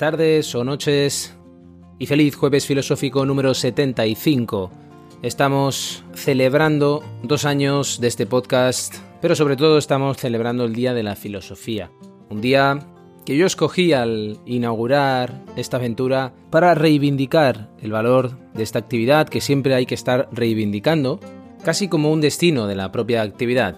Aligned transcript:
Tardes 0.00 0.54
o 0.54 0.64
noches 0.64 1.36
y 1.98 2.06
feliz 2.06 2.34
jueves 2.34 2.64
filosófico 2.64 3.26
número 3.26 3.52
75. 3.52 4.70
Estamos 5.20 6.02
celebrando 6.14 7.04
dos 7.22 7.44
años 7.44 8.00
de 8.00 8.08
este 8.08 8.24
podcast, 8.24 8.94
pero 9.20 9.36
sobre 9.36 9.56
todo 9.56 9.76
estamos 9.76 10.16
celebrando 10.16 10.64
el 10.64 10.72
Día 10.72 10.94
de 10.94 11.02
la 11.02 11.16
Filosofía. 11.16 11.90
Un 12.30 12.40
día 12.40 12.78
que 13.26 13.36
yo 13.36 13.44
escogí 13.44 13.92
al 13.92 14.38
inaugurar 14.46 15.44
esta 15.56 15.76
aventura 15.76 16.32
para 16.48 16.74
reivindicar 16.74 17.68
el 17.82 17.92
valor 17.92 18.38
de 18.54 18.62
esta 18.62 18.78
actividad 18.78 19.28
que 19.28 19.42
siempre 19.42 19.74
hay 19.74 19.84
que 19.84 19.96
estar 19.96 20.30
reivindicando, 20.32 21.20
casi 21.62 21.88
como 21.88 22.10
un 22.10 22.22
destino 22.22 22.66
de 22.66 22.74
la 22.74 22.90
propia 22.90 23.20
actividad. 23.20 23.76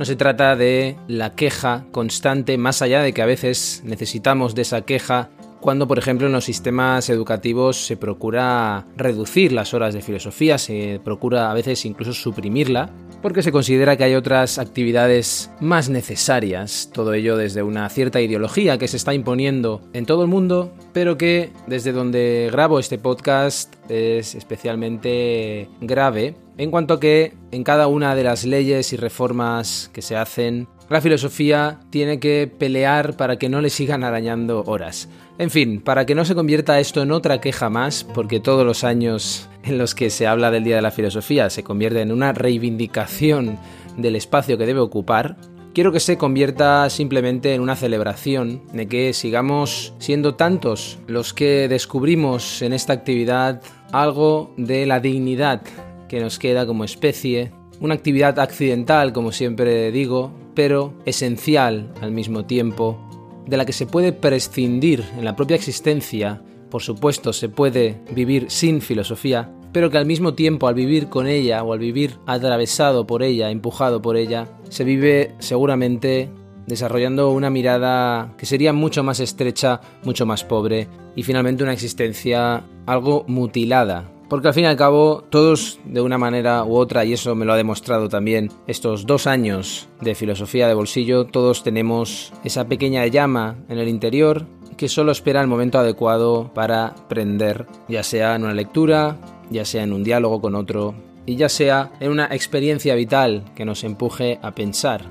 No 0.00 0.04
se 0.04 0.16
trata 0.16 0.56
de 0.56 0.96
la 1.06 1.36
queja 1.36 1.86
constante, 1.92 2.58
más 2.58 2.82
allá 2.82 3.02
de 3.02 3.12
que 3.12 3.22
a 3.22 3.26
veces 3.26 3.82
necesitamos 3.84 4.56
de 4.56 4.62
esa 4.62 4.80
queja 4.80 5.30
cuando, 5.60 5.86
por 5.86 5.98
ejemplo, 5.98 6.26
en 6.26 6.32
los 6.32 6.44
sistemas 6.44 7.10
educativos 7.10 7.86
se 7.86 7.96
procura 7.96 8.86
reducir 8.96 9.52
las 9.52 9.74
horas 9.74 9.94
de 9.94 10.02
filosofía, 10.02 10.58
se 10.58 11.00
procura 11.04 11.50
a 11.50 11.54
veces 11.54 11.84
incluso 11.84 12.12
suprimirla, 12.12 12.90
porque 13.22 13.42
se 13.42 13.52
considera 13.52 13.96
que 13.96 14.04
hay 14.04 14.14
otras 14.14 14.58
actividades 14.58 15.50
más 15.60 15.90
necesarias, 15.90 16.90
todo 16.92 17.12
ello 17.12 17.36
desde 17.36 17.62
una 17.62 17.88
cierta 17.90 18.20
ideología 18.20 18.78
que 18.78 18.88
se 18.88 18.96
está 18.96 19.12
imponiendo 19.12 19.82
en 19.92 20.06
todo 20.06 20.22
el 20.22 20.28
mundo, 20.28 20.72
pero 20.92 21.18
que 21.18 21.50
desde 21.66 21.92
donde 21.92 22.48
grabo 22.50 22.78
este 22.78 22.98
podcast 22.98 23.74
es 23.90 24.34
especialmente 24.34 25.68
grave 25.80 26.34
en 26.60 26.70
cuanto 26.70 26.92
a 26.92 27.00
que 27.00 27.32
en 27.52 27.64
cada 27.64 27.86
una 27.86 28.14
de 28.14 28.22
las 28.22 28.44
leyes 28.44 28.92
y 28.92 28.98
reformas 28.98 29.90
que 29.94 30.02
se 30.02 30.14
hacen, 30.14 30.68
la 30.90 31.00
filosofía 31.00 31.80
tiene 31.88 32.20
que 32.20 32.52
pelear 32.58 33.16
para 33.16 33.38
que 33.38 33.48
no 33.48 33.62
le 33.62 33.70
sigan 33.70 34.04
arañando 34.04 34.62
horas. 34.66 35.08
En 35.38 35.48
fin, 35.48 35.80
para 35.80 36.04
que 36.04 36.14
no 36.14 36.26
se 36.26 36.34
convierta 36.34 36.78
esto 36.78 37.00
en 37.00 37.12
otra 37.12 37.40
queja 37.40 37.70
más, 37.70 38.04
porque 38.04 38.40
todos 38.40 38.66
los 38.66 38.84
años 38.84 39.48
en 39.62 39.78
los 39.78 39.94
que 39.94 40.10
se 40.10 40.26
habla 40.26 40.50
del 40.50 40.64
Día 40.64 40.76
de 40.76 40.82
la 40.82 40.90
Filosofía 40.90 41.48
se 41.48 41.64
convierte 41.64 42.02
en 42.02 42.12
una 42.12 42.34
reivindicación 42.34 43.58
del 43.96 44.16
espacio 44.16 44.58
que 44.58 44.66
debe 44.66 44.80
ocupar, 44.80 45.38
quiero 45.72 45.92
que 45.92 46.00
se 46.00 46.18
convierta 46.18 46.90
simplemente 46.90 47.54
en 47.54 47.62
una 47.62 47.74
celebración 47.74 48.60
de 48.74 48.86
que 48.86 49.14
sigamos 49.14 49.94
siendo 49.98 50.34
tantos 50.34 50.98
los 51.06 51.32
que 51.32 51.68
descubrimos 51.68 52.60
en 52.60 52.74
esta 52.74 52.92
actividad 52.92 53.62
algo 53.92 54.52
de 54.58 54.84
la 54.84 55.00
dignidad 55.00 55.62
que 56.10 56.18
nos 56.18 56.40
queda 56.40 56.66
como 56.66 56.82
especie, 56.82 57.52
una 57.78 57.94
actividad 57.94 58.40
accidental, 58.40 59.12
como 59.12 59.30
siempre 59.30 59.92
digo, 59.92 60.32
pero 60.56 60.92
esencial 61.04 61.94
al 62.00 62.10
mismo 62.10 62.46
tiempo, 62.46 62.98
de 63.46 63.56
la 63.56 63.64
que 63.64 63.72
se 63.72 63.86
puede 63.86 64.12
prescindir 64.12 65.04
en 65.16 65.24
la 65.24 65.36
propia 65.36 65.54
existencia, 65.54 66.42
por 66.68 66.82
supuesto 66.82 67.32
se 67.32 67.48
puede 67.48 68.00
vivir 68.12 68.46
sin 68.48 68.80
filosofía, 68.80 69.52
pero 69.70 69.88
que 69.88 69.98
al 69.98 70.04
mismo 70.04 70.34
tiempo 70.34 70.66
al 70.66 70.74
vivir 70.74 71.06
con 71.06 71.28
ella 71.28 71.62
o 71.62 71.72
al 71.72 71.78
vivir 71.78 72.18
atravesado 72.26 73.06
por 73.06 73.22
ella, 73.22 73.52
empujado 73.52 74.02
por 74.02 74.16
ella, 74.16 74.48
se 74.68 74.82
vive 74.82 75.36
seguramente 75.38 76.28
desarrollando 76.66 77.30
una 77.30 77.50
mirada 77.50 78.34
que 78.36 78.46
sería 78.46 78.72
mucho 78.72 79.04
más 79.04 79.20
estrecha, 79.20 79.80
mucho 80.02 80.26
más 80.26 80.42
pobre 80.42 80.88
y 81.14 81.22
finalmente 81.22 81.62
una 81.62 81.72
existencia 81.72 82.64
algo 82.86 83.24
mutilada 83.28 84.10
porque 84.30 84.46
al 84.46 84.54
fin 84.54 84.64
y 84.64 84.68
al 84.68 84.76
cabo, 84.76 85.24
todos 85.28 85.80
de 85.84 86.00
una 86.00 86.16
manera 86.16 86.62
u 86.64 86.76
otra, 86.76 87.04
y 87.04 87.12
eso 87.12 87.34
me 87.34 87.44
lo 87.44 87.52
ha 87.52 87.56
demostrado 87.56 88.08
también 88.08 88.48
estos 88.68 89.04
dos 89.04 89.26
años 89.26 89.88
de 90.00 90.14
filosofía 90.14 90.68
de 90.68 90.74
bolsillo, 90.74 91.26
todos 91.26 91.64
tenemos 91.64 92.32
esa 92.44 92.68
pequeña 92.68 93.04
llama 93.08 93.56
en 93.68 93.78
el 93.78 93.88
interior 93.88 94.46
que 94.76 94.88
solo 94.88 95.10
espera 95.10 95.40
el 95.40 95.48
momento 95.48 95.80
adecuado 95.80 96.52
para 96.54 96.94
prender, 97.08 97.66
ya 97.88 98.04
sea 98.04 98.36
en 98.36 98.44
una 98.44 98.54
lectura, 98.54 99.18
ya 99.50 99.64
sea 99.64 99.82
en 99.82 99.92
un 99.92 100.04
diálogo 100.04 100.40
con 100.40 100.54
otro, 100.54 100.94
y 101.26 101.34
ya 101.34 101.48
sea 101.48 101.90
en 101.98 102.12
una 102.12 102.26
experiencia 102.26 102.94
vital 102.94 103.44
que 103.56 103.64
nos 103.64 103.82
empuje 103.82 104.38
a 104.42 104.52
pensar. 104.54 105.02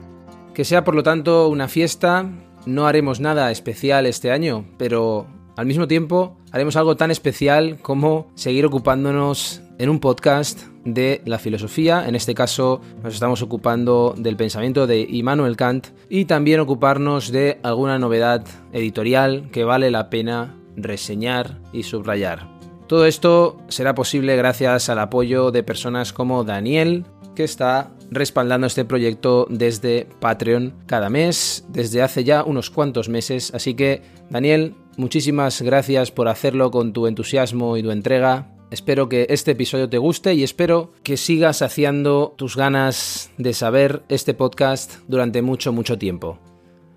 Que 0.54 0.64
sea 0.64 0.86
por 0.86 0.96
lo 0.96 1.04
tanto 1.04 1.50
una 1.50 1.68
fiesta, 1.68 2.26
no 2.66 2.88
haremos 2.88 3.20
nada 3.20 3.52
especial 3.52 4.06
este 4.06 4.32
año, 4.32 4.66
pero 4.78 5.28
al 5.60 5.66
mismo 5.66 5.90
tiempo, 5.90 6.38
haremos 6.54 6.78
algo 6.78 6.96
tan 6.96 7.12
especial 7.12 7.80
como 7.82 8.28
seguir 8.34 8.66
ocupándonos 8.66 9.62
en 9.78 9.90
un 9.90 10.00
podcast 10.00 10.62
de 10.86 11.22
la 11.26 11.38
filosofía. 11.38 12.08
En 12.08 12.16
este 12.16 12.34
caso, 12.34 12.80
nos 13.04 13.14
estamos 13.14 13.42
ocupando 13.42 14.16
del 14.18 14.38
pensamiento 14.38 14.88
de 14.88 15.02
Immanuel 15.02 15.58
Kant 15.58 15.88
y 16.10 16.24
también 16.24 16.62
ocuparnos 16.62 17.34
de 17.34 17.60
alguna 17.62 18.00
novedad 18.00 18.46
editorial 18.72 19.50
que 19.52 19.66
vale 19.66 19.92
la 19.92 20.10
pena 20.10 20.56
reseñar 20.78 21.60
y 21.74 21.84
subrayar. 21.84 22.48
Todo 22.88 23.06
esto 23.06 23.58
será 23.68 23.96
posible 23.96 24.38
gracias 24.38 24.88
al 24.88 25.00
apoyo 25.00 25.52
de 25.52 25.64
personas 25.64 26.14
como 26.14 26.46
Daniel, 26.46 27.04
que 27.36 27.44
está 27.44 27.92
respaldando 28.12 28.66
este 28.66 28.86
proyecto 28.86 29.46
desde 29.50 30.08
Patreon 30.22 30.74
cada 30.86 31.10
mes, 31.10 31.66
desde 31.68 32.02
hace 32.02 32.24
ya 32.24 32.46
unos 32.46 32.70
cuantos 32.70 33.10
meses. 33.10 33.54
Así 33.54 33.74
que, 33.74 34.02
Daniel, 34.30 34.74
muchísimas 35.00 35.62
gracias 35.62 36.12
por 36.12 36.28
hacerlo 36.28 36.70
con 36.70 36.94
tu 36.94 37.08
entusiasmo 37.08 37.78
y 37.78 37.84
tu 37.84 37.92
entrega. 37.92 38.52
Espero 38.70 39.10
que 39.10 39.26
este 39.30 39.52
episodio 39.52 39.90
te 39.90 39.98
guste 39.98 40.36
y 40.36 40.44
espero 40.44 40.92
que 41.02 41.18
sigas 41.18 41.62
haciendo 41.62 42.36
tus 42.38 42.56
ganas 42.56 43.32
de 43.38 43.54
saber 43.54 44.04
este 44.10 44.34
podcast 44.34 44.98
durante 45.08 45.42
mucho, 45.42 45.72
mucho 45.72 45.98
tiempo. 45.98 46.38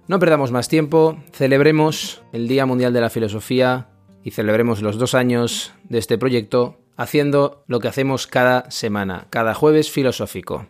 No 0.09 0.19
perdamos 0.19 0.51
más 0.51 0.69
tiempo, 0.69 1.17
celebremos 1.33 2.23
el 2.33 2.49
Día 2.49 2.67
Mundial 2.67 2.93
de 2.93 3.01
la 3.01 3.09
Filosofía 3.09 3.89
y 4.25 4.33
celebremos 4.33 4.83
los 4.83 4.99
dos 4.99 5.15
años 5.15 5.73
de 5.89 5.99
este 5.99 6.19
proyecto 6.19 6.79
haciendo 6.97 7.65
lo 7.69 7.79
que 7.79 7.89
hacemos 7.89 8.27
cada 8.27 8.71
semana, 8.71 9.29
cada 9.31 9.55
jueves 9.55 9.91
filosófico. 9.91 10.67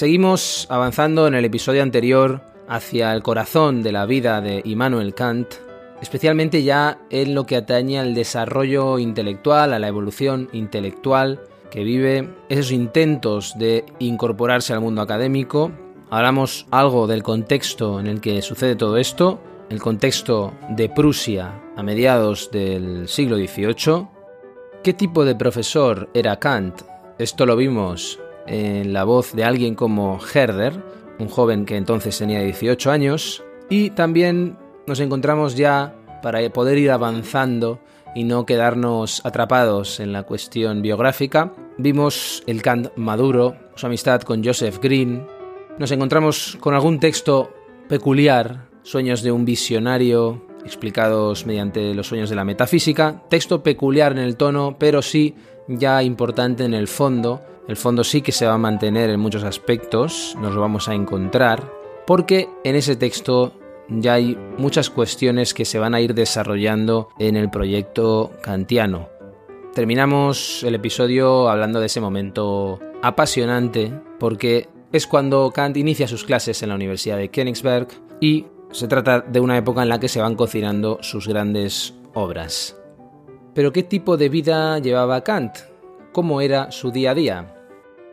Seguimos 0.00 0.66
avanzando 0.70 1.26
en 1.26 1.34
el 1.34 1.44
episodio 1.44 1.82
anterior 1.82 2.40
hacia 2.66 3.12
el 3.12 3.22
corazón 3.22 3.82
de 3.82 3.92
la 3.92 4.06
vida 4.06 4.40
de 4.40 4.62
Immanuel 4.64 5.12
Kant, 5.14 5.56
especialmente 6.00 6.62
ya 6.62 7.00
en 7.10 7.34
lo 7.34 7.44
que 7.44 7.56
atañe 7.56 7.98
al 7.98 8.14
desarrollo 8.14 8.98
intelectual, 8.98 9.74
a 9.74 9.78
la 9.78 9.88
evolución 9.88 10.48
intelectual 10.54 11.42
que 11.70 11.84
vive, 11.84 12.30
esos 12.48 12.72
intentos 12.72 13.58
de 13.58 13.84
incorporarse 13.98 14.72
al 14.72 14.80
mundo 14.80 15.02
académico. 15.02 15.70
Hablamos 16.08 16.66
algo 16.70 17.06
del 17.06 17.22
contexto 17.22 18.00
en 18.00 18.06
el 18.06 18.22
que 18.22 18.40
sucede 18.40 18.76
todo 18.76 18.96
esto, 18.96 19.38
el 19.68 19.82
contexto 19.82 20.54
de 20.70 20.88
Prusia 20.88 21.60
a 21.76 21.82
mediados 21.82 22.50
del 22.50 23.06
siglo 23.06 23.36
XVIII. 23.36 24.06
¿Qué 24.82 24.94
tipo 24.94 25.26
de 25.26 25.34
profesor 25.34 26.08
era 26.14 26.38
Kant? 26.38 26.84
Esto 27.18 27.44
lo 27.44 27.54
vimos 27.54 28.18
en 28.50 28.92
la 28.92 29.04
voz 29.04 29.32
de 29.32 29.44
alguien 29.44 29.74
como 29.74 30.18
Herder, 30.18 30.82
un 31.18 31.28
joven 31.28 31.64
que 31.64 31.76
entonces 31.76 32.18
tenía 32.18 32.40
18 32.40 32.90
años, 32.90 33.44
y 33.68 33.90
también 33.90 34.58
nos 34.86 35.00
encontramos 35.00 35.56
ya 35.56 35.94
para 36.22 36.46
poder 36.50 36.76
ir 36.76 36.90
avanzando 36.90 37.78
y 38.14 38.24
no 38.24 38.44
quedarnos 38.44 39.24
atrapados 39.24 40.00
en 40.00 40.12
la 40.12 40.24
cuestión 40.24 40.82
biográfica. 40.82 41.52
Vimos 41.78 42.42
el 42.46 42.60
Kant 42.60 42.88
maduro, 42.96 43.56
su 43.76 43.86
amistad 43.86 44.22
con 44.22 44.44
Joseph 44.44 44.80
Green. 44.82 45.24
Nos 45.78 45.92
encontramos 45.92 46.58
con 46.60 46.74
algún 46.74 46.98
texto 46.98 47.50
peculiar, 47.88 48.68
Sueños 48.82 49.22
de 49.22 49.30
un 49.30 49.44
visionario, 49.44 50.42
explicados 50.64 51.44
mediante 51.46 51.94
los 51.94 52.06
sueños 52.06 52.30
de 52.30 52.36
la 52.36 52.44
metafísica, 52.44 53.22
texto 53.28 53.62
peculiar 53.62 54.12
en 54.12 54.18
el 54.18 54.36
tono, 54.36 54.76
pero 54.78 55.02
sí 55.02 55.34
ya 55.68 56.02
importante 56.02 56.64
en 56.64 56.72
el 56.72 56.88
fondo. 56.88 57.42
El 57.68 57.76
fondo 57.76 58.04
sí 58.04 58.22
que 58.22 58.32
se 58.32 58.46
va 58.46 58.54
a 58.54 58.58
mantener 58.58 59.10
en 59.10 59.20
muchos 59.20 59.44
aspectos, 59.44 60.36
nos 60.40 60.54
lo 60.54 60.60
vamos 60.60 60.88
a 60.88 60.94
encontrar, 60.94 61.72
porque 62.06 62.48
en 62.64 62.74
ese 62.76 62.96
texto 62.96 63.52
ya 63.88 64.14
hay 64.14 64.36
muchas 64.58 64.90
cuestiones 64.90 65.54
que 65.54 65.64
se 65.64 65.78
van 65.78 65.94
a 65.94 66.00
ir 66.00 66.14
desarrollando 66.14 67.08
en 67.18 67.36
el 67.36 67.50
proyecto 67.50 68.32
kantiano. 68.42 69.08
Terminamos 69.74 70.64
el 70.64 70.74
episodio 70.74 71.48
hablando 71.48 71.80
de 71.80 71.86
ese 71.86 72.00
momento 72.00 72.80
apasionante 73.02 73.92
porque 74.18 74.68
es 74.92 75.06
cuando 75.06 75.50
Kant 75.52 75.76
inicia 75.76 76.08
sus 76.08 76.24
clases 76.24 76.62
en 76.62 76.70
la 76.70 76.74
Universidad 76.74 77.16
de 77.16 77.30
Königsberg 77.30 77.88
y 78.20 78.46
se 78.72 78.88
trata 78.88 79.20
de 79.20 79.40
una 79.40 79.56
época 79.56 79.82
en 79.82 79.88
la 79.88 80.00
que 80.00 80.08
se 80.08 80.20
van 80.20 80.34
cocinando 80.34 80.98
sus 81.02 81.28
grandes 81.28 81.94
obras. 82.14 82.76
Pero 83.54 83.72
¿qué 83.72 83.82
tipo 83.82 84.16
de 84.16 84.28
vida 84.28 84.78
llevaba 84.78 85.22
Kant? 85.22 85.69
¿Cómo 86.12 86.40
era 86.40 86.72
su 86.72 86.90
día 86.90 87.12
a 87.12 87.14
día? 87.14 87.54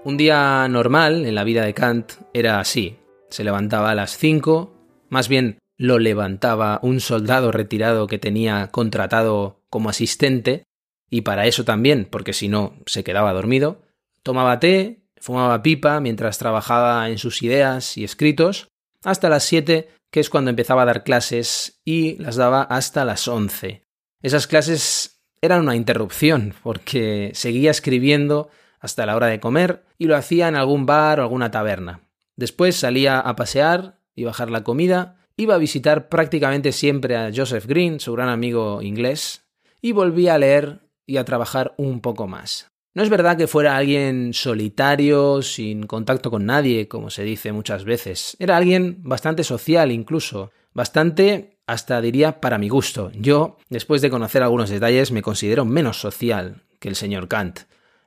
Un 0.03 0.17
día 0.17 0.67
normal 0.67 1.25
en 1.25 1.33
la 1.33 1.43
vida 1.43 1.65
de 1.65 1.73
Kant 1.73 2.11
era 2.31 2.59
así. 2.59 2.99
Se 3.29 3.43
levantaba 3.43 3.89
a 3.89 3.95
las 3.95 4.15
5, 4.17 4.71
más 5.09 5.27
bien 5.27 5.57
lo 5.77 5.97
levantaba 5.97 6.79
un 6.83 6.99
soldado 6.99 7.51
retirado 7.51 8.05
que 8.05 8.19
tenía 8.19 8.67
contratado 8.67 9.63
como 9.71 9.89
asistente, 9.89 10.63
y 11.09 11.21
para 11.21 11.47
eso 11.47 11.65
también, 11.65 12.07
porque 12.09 12.33
si 12.33 12.49
no 12.49 12.75
se 12.85 13.03
quedaba 13.03 13.33
dormido, 13.33 13.81
tomaba 14.21 14.59
té, 14.59 15.01
fumaba 15.19 15.63
pipa 15.63 15.99
mientras 15.99 16.37
trabajaba 16.37 17.09
en 17.09 17.17
sus 17.17 17.41
ideas 17.41 17.97
y 17.97 18.03
escritos, 18.03 18.67
hasta 19.03 19.27
las 19.27 19.43
7, 19.43 19.89
que 20.11 20.19
es 20.19 20.29
cuando 20.29 20.51
empezaba 20.51 20.83
a 20.83 20.85
dar 20.85 21.03
clases, 21.03 21.81
y 21.83 22.15
las 22.17 22.35
daba 22.35 22.61
hasta 22.61 23.05
las 23.05 23.27
11. 23.27 23.83
Esas 24.21 24.45
clases 24.45 25.16
era 25.41 25.59
una 25.59 25.75
interrupción, 25.75 26.53
porque 26.63 27.31
seguía 27.33 27.71
escribiendo 27.71 28.49
hasta 28.79 29.05
la 29.05 29.15
hora 29.15 29.27
de 29.27 29.39
comer 29.39 29.83
y 29.97 30.05
lo 30.05 30.15
hacía 30.15 30.47
en 30.47 30.55
algún 30.55 30.85
bar 30.85 31.19
o 31.19 31.23
alguna 31.23 31.51
taberna. 31.51 32.01
Después 32.35 32.75
salía 32.75 33.19
a 33.19 33.35
pasear 33.35 33.99
y 34.15 34.23
bajar 34.23 34.49
la 34.49 34.63
comida, 34.63 35.17
iba 35.35 35.55
a 35.55 35.59
visitar 35.59 36.09
prácticamente 36.09 36.71
siempre 36.71 37.15
a 37.15 37.31
Joseph 37.35 37.65
Green, 37.65 37.99
su 37.99 38.13
gran 38.13 38.29
amigo 38.29 38.81
inglés, 38.81 39.45
y 39.81 39.91
volvía 39.91 40.35
a 40.35 40.39
leer 40.39 40.79
y 41.05 41.17
a 41.17 41.25
trabajar 41.25 41.73
un 41.77 42.01
poco 42.01 42.27
más. 42.27 42.67
No 42.93 43.03
es 43.03 43.09
verdad 43.09 43.37
que 43.37 43.45
fuera 43.45 43.77
alguien 43.77 44.33
solitario, 44.33 45.43
sin 45.43 45.85
contacto 45.85 46.31
con 46.31 46.47
nadie, 46.47 46.87
como 46.87 47.11
se 47.11 47.23
dice 47.23 47.51
muchas 47.51 47.85
veces. 47.85 48.35
Era 48.39 48.57
alguien 48.57 48.97
bastante 49.03 49.43
social 49.43 49.91
incluso, 49.91 50.51
bastante 50.73 51.56
hasta 51.67 52.01
diría 52.01 52.39
para 52.39 52.57
mi 52.57 52.69
gusto. 52.69 53.11
Yo, 53.13 53.57
después 53.69 54.01
de 54.01 54.09
conocer 54.09 54.41
algunos 54.41 54.69
detalles, 54.69 55.11
me 55.11 55.21
considero 55.21 55.65
menos 55.65 55.99
social 55.99 56.63
que 56.79 56.89
el 56.89 56.95
señor 56.95 57.27
Kant. 57.27 57.59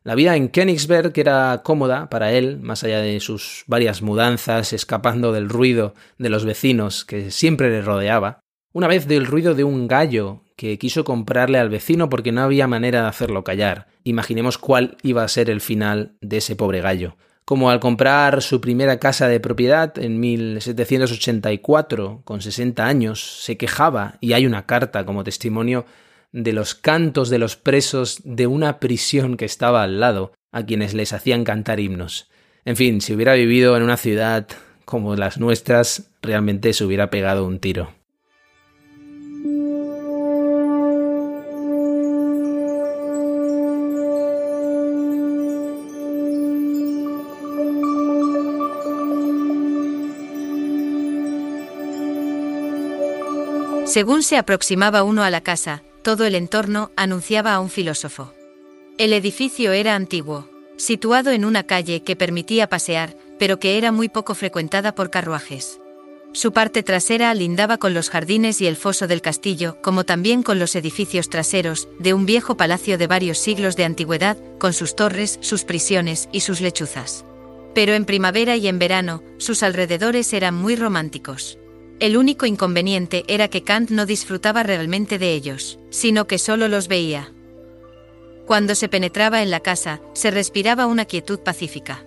La 0.03 0.15
vida 0.15 0.35
en 0.35 0.49
Königsberg 0.49 1.13
era 1.17 1.61
cómoda 1.63 2.09
para 2.09 2.33
él, 2.33 2.59
más 2.59 2.83
allá 2.83 3.01
de 3.01 3.21
sus 3.21 3.65
varias 3.67 4.01
mudanzas, 4.01 4.73
escapando 4.73 5.31
del 5.33 5.51
ruido 5.51 5.95
de 6.17 6.31
los 6.31 6.47
vecinos 6.47 7.05
que 7.05 7.31
siempre 7.31 7.69
le 7.69 7.83
rodeaba. 7.83 8.41
Una 8.73 8.89
vez 8.89 9.07
del 9.07 9.27
ruido 9.27 9.55
de 9.55 9.65
un 9.65 9.89
gallo 9.89 10.43
que 10.57 10.79
quiso 10.79 11.05
comprarle 11.05 11.59
al 11.59 11.69
vecino 11.69 12.09
porque 12.09 12.33
no 12.33 12.41
había 12.41 12.67
manera 12.67 13.03
de 13.03 13.09
hacerlo 13.09 13.45
callar. 13.45 13.89
Imaginemos 14.05 14.57
cuál 14.57 14.97
iba 15.03 15.23
a 15.23 15.29
ser 15.29 15.51
el 15.51 15.61
final 15.61 16.17
de 16.23 16.39
ese 16.39 16.57
pobre 16.57 16.81
gallo 16.81 17.17
como 17.51 17.69
al 17.69 17.81
comprar 17.81 18.43
su 18.43 18.61
primera 18.61 19.01
casa 19.01 19.27
de 19.27 19.41
propiedad 19.41 19.99
en 19.99 20.21
1784, 20.21 22.21
con 22.23 22.43
60 22.43 22.87
años, 22.87 23.43
se 23.43 23.57
quejaba, 23.57 24.19
y 24.21 24.35
hay 24.35 24.47
una 24.47 24.67
carta 24.67 25.05
como 25.05 25.25
testimonio 25.25 25.85
de 26.31 26.53
los 26.53 26.77
cantos 26.77 27.29
de 27.29 27.41
los 27.41 27.57
presos 27.57 28.21
de 28.23 28.47
una 28.47 28.79
prisión 28.79 29.37
que 29.37 29.47
estaba 29.47 29.83
al 29.83 29.99
lado, 29.99 30.33
a 30.53 30.65
quienes 30.65 30.95
les 30.95 31.13
hacían 31.13 31.43
cantar 31.43 31.81
himnos. 31.81 32.31
En 32.65 32.77
fin, 32.77 33.01
si 33.01 33.15
hubiera 33.15 33.35
vivido 33.35 33.77
en 33.77 33.83
una 33.83 33.97
ciudad 33.97 34.47
como 34.85 35.17
las 35.17 35.41
nuestras, 35.41 36.13
realmente 36.23 36.73
se 36.73 36.85
hubiera 36.85 37.11
pegado 37.11 37.45
un 37.45 37.59
tiro. 37.59 38.00
Según 53.91 54.23
se 54.23 54.37
aproximaba 54.37 55.03
uno 55.03 55.25
a 55.25 55.31
la 55.31 55.41
casa, 55.41 55.83
todo 56.03 56.25
el 56.25 56.37
entorno 56.37 56.93
anunciaba 56.95 57.55
a 57.55 57.59
un 57.59 57.69
filósofo. 57.69 58.33
El 58.99 59.13
edificio 59.13 59.73
era 59.73 59.97
antiguo, 59.97 60.49
situado 60.77 61.33
en 61.33 61.45
una 61.45 61.65
calle 61.65 62.05
que 62.05 62.15
permitía 62.15 62.69
pasear, 62.69 63.17
pero 63.37 63.59
que 63.59 63.79
era 63.79 63.91
muy 63.91 64.09
poco 64.09 64.37
frecuentada 64.37 64.95
por 64.95 65.11
carruajes. 65.11 65.81
Su 66.33 66.53
parte 66.53 66.85
trasera 66.85 67.35
lindaba 67.35 67.79
con 67.79 67.93
los 67.93 68.11
jardines 68.11 68.61
y 68.61 68.69
el 68.69 68.77
foso 68.77 69.09
del 69.09 69.23
castillo, 69.23 69.83
como 69.83 70.05
también 70.05 70.45
con 70.45 70.61
los 70.61 70.77
edificios 70.77 71.29
traseros 71.29 71.89
de 71.99 72.15
un 72.15 72.27
viejo 72.27 72.57
palacio 72.57 72.97
de 72.97 73.09
varios 73.09 73.39
siglos 73.39 73.75
de 73.75 73.87
antigüedad, 73.87 74.37
con 74.61 74.73
sus 74.73 74.95
torres, 74.95 75.41
sus 75.43 75.65
prisiones 75.65 76.29
y 76.31 76.43
sus 76.43 76.61
lechuzas. 76.61 77.25
Pero 77.75 77.95
en 77.95 78.05
primavera 78.05 78.55
y 78.55 78.69
en 78.69 78.79
verano, 78.79 79.25
sus 79.39 79.65
alrededores 79.65 80.33
eran 80.33 80.55
muy 80.55 80.77
románticos. 80.77 81.59
El 82.01 82.17
único 82.17 82.47
inconveniente 82.47 83.25
era 83.29 83.49
que 83.49 83.63
Kant 83.63 83.91
no 83.91 84.07
disfrutaba 84.07 84.63
realmente 84.63 85.19
de 85.19 85.35
ellos, 85.35 85.79
sino 85.91 86.27
que 86.27 86.39
solo 86.39 86.67
los 86.67 86.89
veía. 86.89 87.31
Cuando 88.47 88.75
se 88.75 88.89
penetraba 88.89 89.43
en 89.43 89.51
la 89.51 89.61
casa, 89.61 90.01
se 90.15 90.31
respiraba 90.31 90.87
una 90.87 91.05
quietud 91.05 91.41
pacífica. 91.41 92.03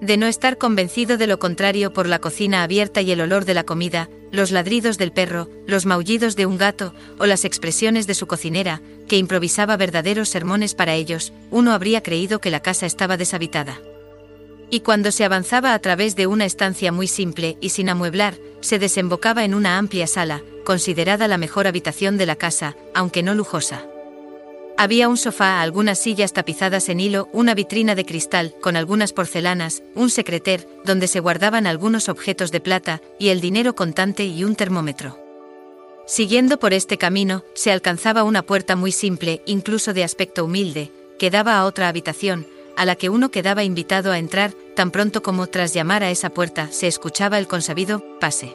De 0.00 0.16
no 0.16 0.26
estar 0.26 0.58
convencido 0.58 1.18
de 1.18 1.28
lo 1.28 1.38
contrario 1.38 1.92
por 1.92 2.08
la 2.08 2.18
cocina 2.18 2.64
abierta 2.64 3.00
y 3.00 3.12
el 3.12 3.20
olor 3.20 3.44
de 3.44 3.54
la 3.54 3.62
comida, 3.62 4.10
los 4.32 4.50
ladridos 4.50 4.98
del 4.98 5.12
perro, 5.12 5.48
los 5.68 5.86
maullidos 5.86 6.34
de 6.34 6.44
un 6.44 6.58
gato 6.58 6.92
o 7.20 7.26
las 7.26 7.44
expresiones 7.44 8.08
de 8.08 8.14
su 8.14 8.26
cocinera, 8.26 8.82
que 9.06 9.18
improvisaba 9.18 9.76
verdaderos 9.76 10.28
sermones 10.28 10.74
para 10.74 10.94
ellos, 10.94 11.32
uno 11.52 11.72
habría 11.72 12.02
creído 12.02 12.40
que 12.40 12.50
la 12.50 12.60
casa 12.60 12.86
estaba 12.86 13.16
deshabitada. 13.16 13.78
Y 14.70 14.80
cuando 14.80 15.12
se 15.12 15.24
avanzaba 15.24 15.74
a 15.74 15.78
través 15.78 16.16
de 16.16 16.26
una 16.26 16.44
estancia 16.44 16.90
muy 16.92 17.06
simple 17.06 17.56
y 17.60 17.70
sin 17.70 17.88
amueblar, 17.88 18.36
se 18.60 18.78
desembocaba 18.78 19.44
en 19.44 19.54
una 19.54 19.78
amplia 19.78 20.06
sala, 20.06 20.42
considerada 20.64 21.28
la 21.28 21.38
mejor 21.38 21.66
habitación 21.66 22.18
de 22.18 22.26
la 22.26 22.36
casa, 22.36 22.76
aunque 22.94 23.22
no 23.22 23.34
lujosa. 23.34 23.84
Había 24.78 25.08
un 25.08 25.16
sofá, 25.16 25.62
algunas 25.62 25.98
sillas 25.98 26.34
tapizadas 26.34 26.90
en 26.90 27.00
hilo, 27.00 27.30
una 27.32 27.54
vitrina 27.54 27.94
de 27.94 28.04
cristal 28.04 28.54
con 28.60 28.76
algunas 28.76 29.14
porcelanas, 29.14 29.82
un 29.94 30.10
secreter, 30.10 30.68
donde 30.84 31.06
se 31.06 31.20
guardaban 31.20 31.66
algunos 31.66 32.10
objetos 32.10 32.50
de 32.50 32.60
plata, 32.60 33.00
y 33.18 33.28
el 33.28 33.40
dinero 33.40 33.74
contante 33.74 34.26
y 34.26 34.44
un 34.44 34.54
termómetro. 34.54 35.18
Siguiendo 36.06 36.58
por 36.58 36.74
este 36.74 36.98
camino, 36.98 37.42
se 37.54 37.72
alcanzaba 37.72 38.22
una 38.22 38.42
puerta 38.42 38.76
muy 38.76 38.92
simple, 38.92 39.42
incluso 39.46 39.94
de 39.94 40.04
aspecto 40.04 40.44
humilde, 40.44 40.92
que 41.18 41.30
daba 41.30 41.56
a 41.56 41.64
otra 41.64 41.88
habitación, 41.88 42.46
a 42.76 42.84
la 42.84 42.96
que 42.96 43.08
uno 43.08 43.30
quedaba 43.30 43.64
invitado 43.64 44.12
a 44.12 44.18
entrar, 44.18 44.52
tan 44.74 44.90
pronto 44.90 45.22
como 45.22 45.46
tras 45.46 45.74
llamar 45.74 46.02
a 46.02 46.10
esa 46.10 46.30
puerta 46.30 46.68
se 46.70 46.86
escuchaba 46.86 47.38
el 47.38 47.46
consabido 47.46 48.02
pase. 48.20 48.54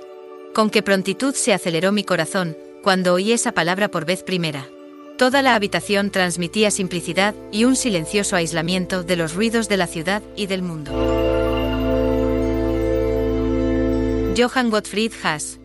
Con 0.54 0.70
qué 0.70 0.84
prontitud 0.84 1.34
se 1.34 1.54
aceleró 1.54 1.92
mi 1.92 2.04
corazón, 2.04 2.58
cuando 2.84 3.14
oí 3.14 3.32
esa 3.32 3.52
palabra 3.52 3.90
por 3.90 4.06
vez 4.06 4.24
primera. 4.24 4.68
Toda 5.18 5.42
la 5.42 5.56
habitación 5.56 6.10
transmitía 6.10 6.72
simplicidad 6.72 7.36
y 7.52 7.66
un 7.66 7.76
silencioso 7.76 8.36
aislamiento 8.36 9.04
de 9.04 9.16
los 9.16 9.36
ruidos 9.36 9.70
de 9.70 9.78
la 9.78 9.88
ciudad 9.88 10.24
y 10.36 10.48
del 10.48 10.64
mundo. 10.64 10.92
Johann 14.38 14.70
Gottfried 14.70 15.12
Haas. 15.24 15.60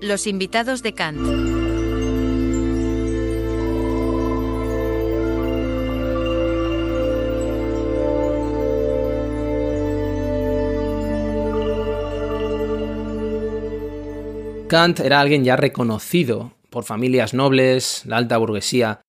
Los 0.00 0.26
invitados 0.26 0.82
de 0.82 0.94
Kant. 0.94 1.61
Kant 14.72 15.00
era 15.00 15.20
alguien 15.20 15.44
ya 15.44 15.54
reconocido 15.54 16.54
por 16.70 16.84
familias 16.84 17.34
nobles, 17.34 18.04
la 18.06 18.16
alta 18.16 18.38
burguesía, 18.38 19.02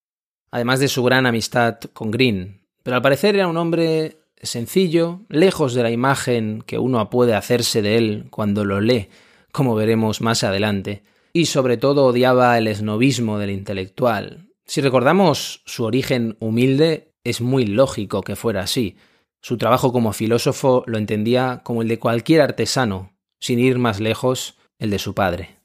además 0.52 0.82
de 0.82 0.90
su 0.90 1.04
gran 1.04 1.26
amistad 1.26 1.80
con 1.94 2.12
Green. 2.12 2.68
Pero 2.84 2.98
al 2.98 3.02
parecer 3.02 3.36
era 3.36 3.48
un 3.48 3.56
hombre 3.56 4.18
sencillo, 4.42 5.22
lejos 5.30 5.74
de 5.74 5.84
la 5.84 5.92
imagen 5.92 6.66
que 6.68 6.80
uno 6.80 7.10
puede 7.10 7.34
hacerse 7.34 7.82
de 7.82 7.96
él 7.96 8.28
cuando 8.30 8.66
lo 8.66 8.82
lee, 8.82 9.08
como 9.54 9.74
veremos 9.74 10.20
más 10.20 10.44
adelante, 10.44 11.04
y 11.32 11.46
sobre 11.46 11.78
todo 11.78 12.08
odiaba 12.08 12.58
el 12.58 12.68
esnovismo 12.68 13.40
del 13.40 13.52
intelectual. 13.52 14.50
Si 14.66 14.82
recordamos 14.82 15.62
su 15.66 15.86
origen 15.86 16.36
humilde, 16.42 17.14
es 17.24 17.40
muy 17.40 17.68
lógico 17.68 18.22
que 18.22 18.36
fuera 18.36 18.64
así. 18.64 18.98
Su 19.40 19.58
trabajo 19.58 19.94
como 19.94 20.12
filósofo 20.12 20.84
lo 20.88 20.98
entendía 20.98 21.62
como 21.64 21.84
el 21.84 21.88
de 21.88 22.00
cualquier 22.00 22.42
artesano, 22.42 23.14
sin 23.40 23.60
ir 23.60 23.80
más 23.80 24.02
lejos, 24.02 24.58
el 24.84 24.90
de 24.90 25.00
su 25.00 25.16
padre. 25.16 25.58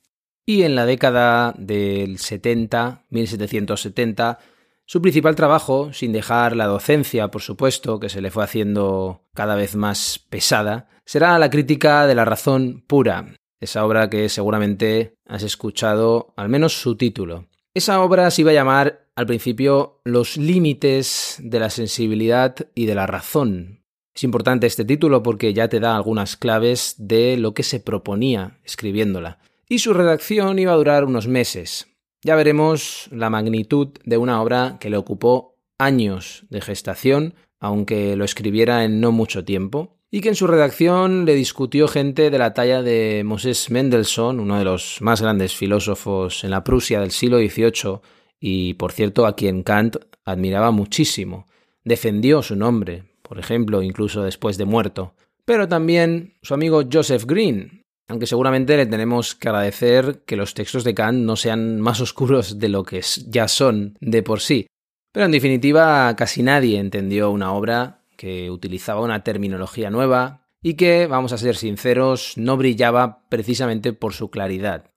y 0.47 0.63
en 0.63 0.75
la 0.75 0.87
década 0.87 1.55
del 1.59 2.19
70, 2.19 3.05
1770, 3.11 4.39
su 4.87 5.03
principal 5.03 5.37
trabajo, 5.37 5.93
sin 5.93 6.11
dejar 6.13 6.57
la 6.57 6.65
docencia, 6.65 7.29
por 7.29 7.43
supuesto, 7.43 8.01
que 8.01 8.09
se 8.09 8.23
le 8.23 8.31
fue 8.31 8.45
haciendo 8.45 9.25
cada 9.35 9.57
vez 9.57 9.77
más 9.77 10.25
pesada, 10.31 10.89
será 11.05 11.39
la 11.39 11.51
crítica 11.51 12.07
de 12.07 12.15
la 12.15 12.25
razón 12.25 12.83
pura, 12.87 13.35
esa 13.61 13.85
obra 13.85 14.09
que 14.09 14.31
seguramente 14.31 15.17
has 15.27 15.43
escuchado, 15.43 16.33
al 16.37 16.49
menos 16.49 16.81
su 16.81 16.97
título. 16.97 17.49
Esa 17.75 18.01
obra 18.01 18.31
se 18.31 18.41
iba 18.41 18.53
a 18.53 18.55
llamar 18.55 19.11
al 19.17 19.27
principio 19.27 20.01
Los 20.05 20.39
límites 20.39 21.37
de 21.41 21.61
la 21.61 21.69
sensibilidad 21.69 22.57
y 22.75 22.87
de 22.87 22.95
la 22.95 23.07
razón. 23.07 23.85
Es 24.19 24.25
importante 24.25 24.67
este 24.67 24.85
título 24.85 25.23
porque 25.23 25.55
ya 25.55 25.69
te 25.69 25.79
da 25.79 25.95
algunas 25.95 26.37
claves 26.37 26.97
de 26.99 27.37
lo 27.37 27.55
que 27.55 27.63
se 27.63 27.79
proponía 27.79 28.59
escribiéndola. 28.65 29.39
Y 29.69 29.79
su 29.79 29.93
redacción 29.95 30.59
iba 30.59 30.73
a 30.73 30.77
durar 30.77 31.05
unos 31.05 31.29
meses. 31.29 31.87
Ya 32.25 32.35
veremos 32.35 33.09
la 33.13 33.31
magnitud 33.31 33.91
de 34.05 34.17
una 34.17 34.43
obra 34.43 34.79
que 34.81 34.91
le 34.91 34.97
ocupó 34.97 35.55
años 35.79 36.47
de 36.51 36.61
gestación, 36.61 37.35
aunque 37.61 38.17
lo 38.17 38.25
escribiera 38.25 38.85
en 38.85 39.01
no 39.01 39.13
mucho 39.13 39.45
tiempo, 39.45 39.95
y 40.11 40.21
que 40.21 40.31
en 40.31 40.35
su 40.35 40.49
redacción 40.49 41.25
le 41.25 41.37
discutió 41.37 41.87
gente 41.87 42.31
de 42.31 42.39
la 42.39 42.55
talla 42.55 42.83
de 42.83 43.23
Moses 43.25 43.71
Mendelssohn, 43.71 44.41
uno 44.41 44.59
de 44.59 44.65
los 44.65 44.99
más 45.01 45.23
grandes 45.23 45.55
filósofos 45.55 46.43
en 46.43 46.51
la 46.51 46.65
Prusia 46.65 46.99
del 46.99 47.13
siglo 47.13 47.39
XVIII, 47.39 48.01
y 48.41 48.75
por 48.75 48.91
cierto 48.91 49.27
a 49.27 49.37
quien 49.37 49.63
Kant 49.63 49.95
admiraba 50.25 50.73
muchísimo. 50.73 51.47
Defendió 51.85 52.43
su 52.43 52.57
nombre, 52.57 53.08
por 53.29 53.39
ejemplo, 53.39 53.83
incluso 53.83 54.23
después 54.23 54.57
de 54.57 54.65
muerto. 54.65 55.15
Pero 55.45 55.69
también 55.69 56.35
su 56.43 56.55
amigo 56.55 56.83
Joseph 56.91 57.25
Green, 57.27 57.83
aunque 58.09 58.27
seguramente 58.27 58.77
le 58.77 58.87
tenemos 58.87 59.35
que 59.35 59.49
agradecer 59.49 60.23
que 60.27 60.37
los 60.37 60.55
textos 60.55 60.83
de 60.85 60.95
Kant 60.95 61.19
no 61.19 61.37
sean 61.37 61.81
más 61.81 62.01
oscuros 62.01 62.59
de 62.59 62.69
lo 62.69 62.85
que 62.85 63.03
ya 63.27 63.49
son 63.49 63.97
de 64.01 64.23
por 64.23 64.41
sí. 64.41 64.67
Pero 65.13 65.27
en 65.27 65.33
definitiva, 65.33 66.15
casi 66.17 66.43
nadie 66.43 66.79
entendió 66.79 67.31
una 67.31 67.53
obra 67.53 68.05
que 68.17 68.51
utilizaba 68.51 69.01
una 69.01 69.23
terminología 69.23 69.91
nueva 69.91 70.47
y 70.63 70.75
que, 70.75 71.07
vamos 71.07 71.33
a 71.33 71.39
ser 71.39 71.57
sinceros, 71.57 72.33
no 72.37 72.57
brillaba 72.57 73.29
precisamente 73.29 73.93
por 73.93 74.13
su 74.13 74.31
claridad. 74.31 74.91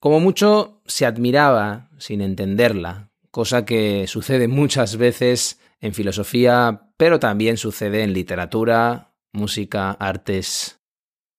Como 0.00 0.20
mucho 0.20 0.82
se 0.86 1.06
admiraba 1.06 1.90
sin 1.98 2.22
entenderla, 2.22 3.11
cosa 3.32 3.64
que 3.64 4.06
sucede 4.06 4.46
muchas 4.46 4.96
veces 4.96 5.58
en 5.80 5.94
filosofía, 5.94 6.92
pero 6.96 7.18
también 7.18 7.56
sucede 7.56 8.04
en 8.04 8.12
literatura, 8.12 9.16
música, 9.32 9.90
artes. 9.90 10.78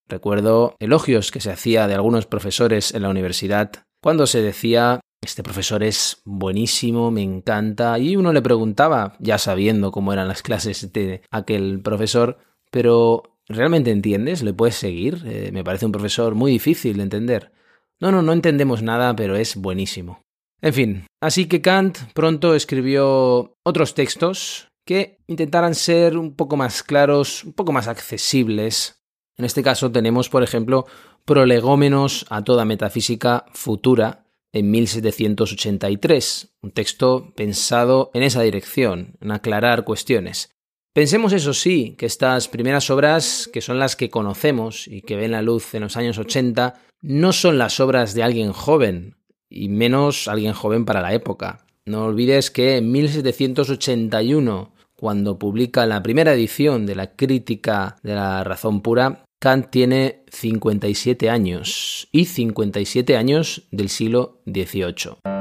Recuerdo 0.10 0.76
elogios 0.80 1.32
que 1.32 1.40
se 1.40 1.52
hacía 1.52 1.88
de 1.88 1.94
algunos 1.94 2.26
profesores 2.26 2.94
en 2.94 3.04
la 3.04 3.10
universidad 3.10 3.86
cuando 4.04 4.28
se 4.28 4.42
decía 4.42 5.00
este 5.22 5.44
profesor 5.44 5.82
es 5.82 6.22
buenísimo, 6.26 7.10
me 7.10 7.22
encanta. 7.22 7.98
Y 7.98 8.18
uno 8.18 8.34
le 8.34 8.42
preguntaba, 8.42 9.16
ya 9.20 9.38
sabiendo 9.38 9.92
cómo 9.92 10.12
eran 10.12 10.28
las 10.28 10.42
clases 10.44 10.92
de 10.92 11.22
aquel 11.32 11.80
profesor, 11.82 12.38
pero 12.70 13.38
¿realmente 13.48 13.92
entiendes? 13.92 14.44
¿Le 14.44 14.54
puedes 14.54 14.76
seguir? 14.76 15.24
Eh, 15.26 15.52
me 15.54 15.64
parece 15.64 15.86
un 15.86 15.94
profesor 15.94 16.36
muy 16.36 16.52
difícil 16.52 16.98
de 16.98 17.04
entender. 17.04 17.54
No, 18.02 18.12
no, 18.12 18.22
no 18.22 18.34
entendemos 18.34 18.84
nada, 18.84 19.16
pero 19.16 19.38
es 19.38 19.56
buenísimo. 19.56 20.22
En 20.64 20.74
fin, 20.74 21.08
así 21.22 21.48
que 21.48 21.62
Kant 21.62 21.98
pronto 22.14 22.56
escribió 22.56 23.58
otros 23.66 23.96
textos 23.96 24.70
que 24.86 25.18
intentaran 25.28 25.76
ser 25.76 26.18
un 26.18 26.38
poco 26.38 26.56
más 26.56 26.84
claros, 26.84 27.44
un 27.44 27.52
poco 27.52 27.74
más 27.74 27.90
accesibles. 27.90 28.96
En 29.38 29.44
este 29.44 29.62
caso 29.62 29.92
tenemos, 29.92 30.30
por 30.30 30.42
ejemplo, 30.42 30.86
prolegómenos 31.26 32.26
a 32.30 32.46
toda 32.46 32.64
metafísica 32.64 33.44
futura, 33.52 34.24
en 34.54 34.72
1783, 34.72 36.56
un 36.62 36.72
texto 36.72 37.34
pensado 37.36 38.12
en 38.14 38.24
esa 38.24 38.42
dirección, 38.44 39.18
en 39.20 39.32
aclarar 39.32 39.84
cuestiones. 39.84 40.52
Pensemos 40.94 41.34
eso 41.34 41.54
sí, 41.54 41.96
que 41.98 42.06
estas 42.06 42.48
primeras 42.48 42.90
obras, 42.90 43.50
que 43.52 43.62
son 43.62 43.80
las 43.80 43.98
que 43.98 44.10
conocemos 44.10 44.88
y 44.88 45.02
que 45.02 45.18
ven 45.18 45.32
la 45.32 45.42
luz 45.42 45.74
en 45.74 45.82
los 45.82 45.98
años 45.98 46.20
80, 46.20 46.76
no 47.02 47.34
son 47.34 47.58
las 47.58 47.82
obras 47.82 48.14
de 48.14 48.24
alguien 48.24 48.54
joven, 48.54 49.18
y 49.54 49.70
menos 49.70 50.28
alguien 50.28 50.54
joven 50.54 50.86
para 50.86 51.02
la 51.02 51.14
época. 51.14 51.66
No 51.86 52.06
olvides 52.06 52.50
que 52.50 52.78
en 52.78 52.92
1781, 52.92 54.74
cuando 54.96 55.38
publica 55.38 55.86
la 55.86 56.02
primera 56.02 56.34
edición 56.34 56.86
de 56.86 56.96
la 56.96 57.16
Crítica 57.16 57.98
de 58.04 58.16
la 58.16 58.44
Razón 58.44 58.82
Pura, 58.82 59.26
Kant 59.40 59.70
tiene 59.70 60.24
57 60.32 61.30
años 61.30 62.08
y 62.14 62.26
57 62.26 63.18
años 63.18 63.68
del 63.72 63.90
siglo 63.90 64.42
XVIII. 64.46 65.33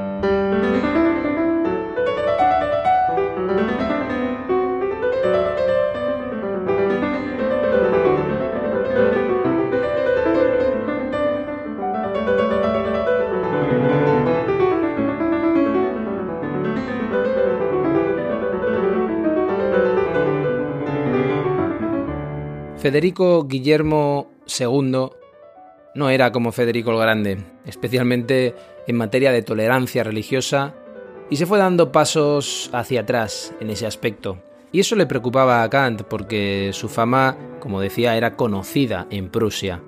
Federico 22.83 23.47
Guillermo 23.47 24.33
II 24.59 25.11
no 25.95 26.11
era 26.11 26.33
como 26.33 26.51
Federico 26.51 26.91
el 26.91 26.99
Grande, 26.99 27.39
especialmente 27.65 28.57
en 28.89 28.97
materia 28.97 29.31
de 29.31 29.43
tolerancia 29.43 30.03
religiosa, 30.03 30.75
y 31.31 31.37
se 31.37 31.47
fue 31.47 31.61
dando 31.61 31.93
pasos 31.93 32.71
hacia 32.73 33.03
atrás 33.03 33.55
en 33.61 33.71
ese 33.71 33.87
aspecto. 33.87 34.43
Y 34.73 34.81
eso 34.81 34.97
le 34.97 35.07
preocupaba 35.07 35.62
a 35.62 35.71
Kant 35.71 36.03
porque 36.03 36.71
su 36.73 36.89
fama, 36.89 37.37
como 37.61 37.81
decía, 37.81 38.17
era 38.17 38.35
conocida 38.35 39.07
en 39.11 39.29
Prusia. 39.29 39.81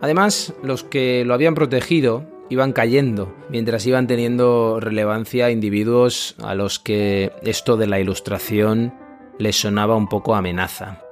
Además, 0.00 0.52
los 0.64 0.82
que 0.82 1.24
lo 1.24 1.34
habían 1.34 1.54
protegido 1.54 2.26
iban 2.50 2.72
cayendo, 2.72 3.32
mientras 3.50 3.86
iban 3.86 4.08
teniendo 4.08 4.80
relevancia 4.80 5.52
individuos 5.52 6.34
a 6.42 6.56
los 6.56 6.80
que 6.80 7.30
esto 7.42 7.76
de 7.76 7.86
la 7.86 8.00
ilustración 8.00 8.92
les 9.38 9.60
sonaba 9.60 9.94
un 9.94 10.08
poco 10.08 10.34
amenaza 10.34 11.02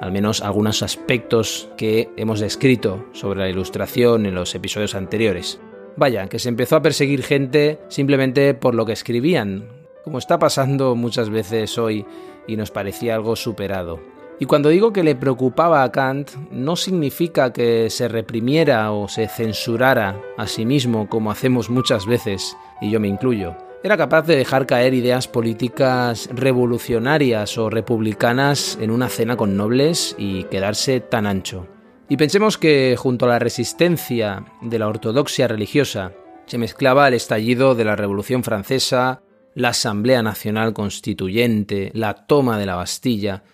al 0.00 0.12
menos 0.12 0.42
algunos 0.42 0.82
aspectos 0.82 1.68
que 1.76 2.10
hemos 2.16 2.40
descrito 2.40 3.04
sobre 3.12 3.40
la 3.40 3.48
ilustración 3.48 4.26
en 4.26 4.34
los 4.34 4.54
episodios 4.54 4.94
anteriores. 4.94 5.60
Vaya, 5.96 6.28
que 6.28 6.38
se 6.38 6.48
empezó 6.48 6.76
a 6.76 6.82
perseguir 6.82 7.22
gente 7.22 7.78
simplemente 7.88 8.54
por 8.54 8.74
lo 8.74 8.86
que 8.86 8.92
escribían, 8.92 9.68
como 10.02 10.18
está 10.18 10.38
pasando 10.38 10.96
muchas 10.96 11.28
veces 11.28 11.76
hoy 11.78 12.06
y 12.46 12.56
nos 12.56 12.70
parecía 12.70 13.14
algo 13.14 13.36
superado. 13.36 14.00
Y 14.38 14.46
cuando 14.46 14.70
digo 14.70 14.92
que 14.92 15.04
le 15.04 15.14
preocupaba 15.14 15.82
a 15.82 15.92
Kant, 15.92 16.30
no 16.50 16.74
significa 16.74 17.52
que 17.52 17.90
se 17.90 18.08
reprimiera 18.08 18.90
o 18.92 19.06
se 19.06 19.28
censurara 19.28 20.18
a 20.38 20.46
sí 20.46 20.64
mismo 20.64 21.10
como 21.10 21.30
hacemos 21.30 21.68
muchas 21.68 22.06
veces, 22.06 22.56
y 22.80 22.90
yo 22.90 23.00
me 23.00 23.08
incluyo 23.08 23.54
era 23.82 23.96
capaz 23.96 24.26
de 24.26 24.36
dejar 24.36 24.66
caer 24.66 24.92
ideas 24.92 25.26
políticas 25.26 26.28
revolucionarias 26.32 27.56
o 27.56 27.70
republicanas 27.70 28.76
en 28.80 28.90
una 28.90 29.08
cena 29.08 29.36
con 29.36 29.56
nobles 29.56 30.14
y 30.18 30.44
quedarse 30.44 31.00
tan 31.00 31.26
ancho. 31.26 31.66
Y 32.08 32.16
pensemos 32.16 32.58
que 32.58 32.96
junto 32.98 33.24
a 33.24 33.28
la 33.28 33.38
resistencia 33.38 34.44
de 34.60 34.78
la 34.78 34.88
ortodoxia 34.88 35.48
religiosa 35.48 36.12
se 36.46 36.58
mezclaba 36.58 37.08
el 37.08 37.14
estallido 37.14 37.74
de 37.74 37.84
la 37.84 37.96
Revolución 37.96 38.42
Francesa, 38.42 39.22
la 39.54 39.68
Asamblea 39.68 40.22
Nacional 40.22 40.74
Constituyente, 40.74 41.90
la 41.94 42.26
toma 42.26 42.58
de 42.58 42.66
la 42.66 42.76
Bastilla 42.76 43.44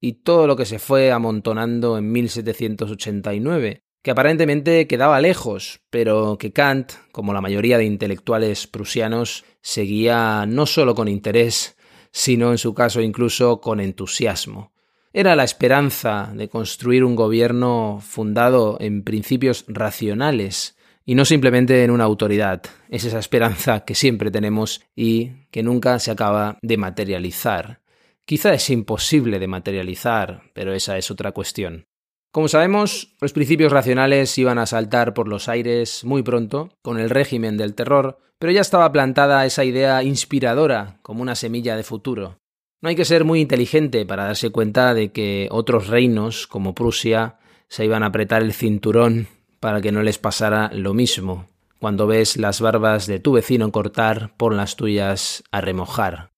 y 0.00 0.14
todo 0.24 0.46
lo 0.46 0.56
que 0.56 0.66
se 0.66 0.78
fue 0.78 1.12
amontonando 1.12 1.96
en 1.96 2.10
1789, 2.10 3.84
que 4.02 4.10
aparentemente 4.10 4.86
quedaba 4.86 5.20
lejos, 5.20 5.80
pero 5.90 6.38
que 6.38 6.52
Kant, 6.52 6.92
como 7.12 7.32
la 7.32 7.40
mayoría 7.40 7.78
de 7.78 7.84
intelectuales 7.84 8.66
prusianos, 8.66 9.44
seguía 9.60 10.46
no 10.46 10.66
solo 10.66 10.94
con 10.94 11.08
interés, 11.08 11.76
sino 12.10 12.50
en 12.50 12.58
su 12.58 12.74
caso 12.74 13.00
incluso 13.00 13.60
con 13.60 13.80
entusiasmo. 13.80 14.72
Era 15.12 15.34
la 15.36 15.44
esperanza 15.44 16.32
de 16.34 16.48
construir 16.48 17.04
un 17.04 17.16
gobierno 17.16 18.00
fundado 18.00 18.76
en 18.80 19.02
principios 19.02 19.64
racionales 19.66 20.76
y 21.04 21.16
no 21.16 21.24
simplemente 21.24 21.82
en 21.82 21.90
una 21.90 22.04
autoridad. 22.04 22.62
Es 22.88 23.04
esa 23.04 23.18
esperanza 23.18 23.80
que 23.84 23.96
siempre 23.96 24.30
tenemos 24.30 24.82
y 24.94 25.46
que 25.50 25.64
nunca 25.64 25.98
se 25.98 26.12
acaba 26.12 26.58
de 26.62 26.76
materializar. 26.76 27.80
Quizá 28.24 28.54
es 28.54 28.70
imposible 28.70 29.40
de 29.40 29.48
materializar, 29.48 30.42
pero 30.54 30.72
esa 30.72 30.96
es 30.96 31.10
otra 31.10 31.32
cuestión. 31.32 31.89
Como 32.32 32.46
sabemos, 32.46 33.12
los 33.20 33.32
principios 33.32 33.72
racionales 33.72 34.38
iban 34.38 34.58
a 34.58 34.66
saltar 34.66 35.14
por 35.14 35.26
los 35.26 35.48
aires 35.48 36.04
muy 36.04 36.22
pronto, 36.22 36.70
con 36.80 37.00
el 37.00 37.10
régimen 37.10 37.56
del 37.56 37.74
terror, 37.74 38.18
pero 38.38 38.52
ya 38.52 38.60
estaba 38.60 38.92
plantada 38.92 39.44
esa 39.46 39.64
idea 39.64 40.04
inspiradora 40.04 40.98
como 41.02 41.22
una 41.22 41.34
semilla 41.34 41.76
de 41.76 41.82
futuro. 41.82 42.38
No 42.82 42.88
hay 42.88 42.94
que 42.94 43.04
ser 43.04 43.24
muy 43.24 43.40
inteligente 43.40 44.06
para 44.06 44.24
darse 44.24 44.50
cuenta 44.50 44.94
de 44.94 45.10
que 45.10 45.48
otros 45.50 45.88
reinos, 45.88 46.46
como 46.46 46.72
Prusia, 46.72 47.38
se 47.68 47.84
iban 47.84 48.04
a 48.04 48.06
apretar 48.06 48.42
el 48.42 48.54
cinturón 48.54 49.26
para 49.58 49.80
que 49.80 49.92
no 49.92 50.02
les 50.02 50.18
pasara 50.18 50.70
lo 50.72 50.94
mismo. 50.94 51.46
cuando 51.80 52.06
ves 52.06 52.36
las 52.36 52.60
barbas 52.60 53.06
de 53.06 53.20
tu 53.20 53.32
vecino 53.32 53.72
cortar, 53.72 54.34
pon 54.36 54.56
las 54.56 54.76
tuyas 54.76 55.42
a 55.50 55.62
remojar. 55.62 56.29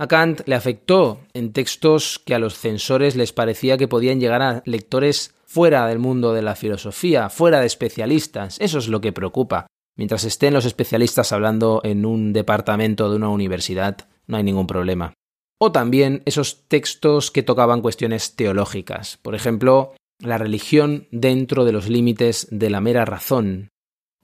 A 0.00 0.08
Kant 0.08 0.40
le 0.46 0.54
afectó 0.54 1.20
en 1.34 1.52
textos 1.52 2.22
que 2.24 2.34
a 2.34 2.38
los 2.38 2.54
censores 2.54 3.16
les 3.16 3.34
parecía 3.34 3.76
que 3.76 3.86
podían 3.86 4.18
llegar 4.18 4.40
a 4.40 4.62
lectores 4.64 5.34
fuera 5.44 5.86
del 5.86 5.98
mundo 5.98 6.32
de 6.32 6.40
la 6.40 6.56
filosofía, 6.56 7.28
fuera 7.28 7.60
de 7.60 7.66
especialistas. 7.66 8.56
Eso 8.60 8.78
es 8.78 8.88
lo 8.88 9.02
que 9.02 9.12
preocupa. 9.12 9.66
Mientras 9.98 10.24
estén 10.24 10.54
los 10.54 10.64
especialistas 10.64 11.32
hablando 11.32 11.82
en 11.84 12.06
un 12.06 12.32
departamento 12.32 13.10
de 13.10 13.16
una 13.16 13.28
universidad, 13.28 14.08
no 14.26 14.38
hay 14.38 14.42
ningún 14.42 14.66
problema. 14.66 15.12
O 15.58 15.70
también 15.70 16.22
esos 16.24 16.66
textos 16.66 17.30
que 17.30 17.42
tocaban 17.42 17.82
cuestiones 17.82 18.36
teológicas. 18.36 19.18
Por 19.18 19.34
ejemplo, 19.34 19.92
la 20.18 20.38
religión 20.38 21.08
dentro 21.10 21.66
de 21.66 21.72
los 21.72 21.90
límites 21.90 22.48
de 22.50 22.70
la 22.70 22.80
mera 22.80 23.04
razón. 23.04 23.68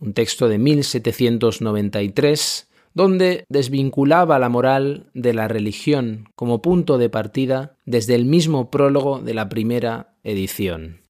Un 0.00 0.14
texto 0.14 0.49
de 0.49 0.56
1793 0.56 2.65
donde 2.96 3.44
desvinculaba 3.50 4.38
la 4.38 4.48
moral 4.48 5.10
de 5.12 5.34
la 5.34 5.48
religión 5.48 6.30
como 6.34 6.62
punto 6.62 6.96
de 6.96 7.10
partida 7.10 7.76
desde 7.84 8.14
el 8.14 8.24
mismo 8.24 8.70
prólogo 8.70 9.18
de 9.18 9.34
la 9.34 9.50
primera 9.50 10.14
edición. 10.24 11.05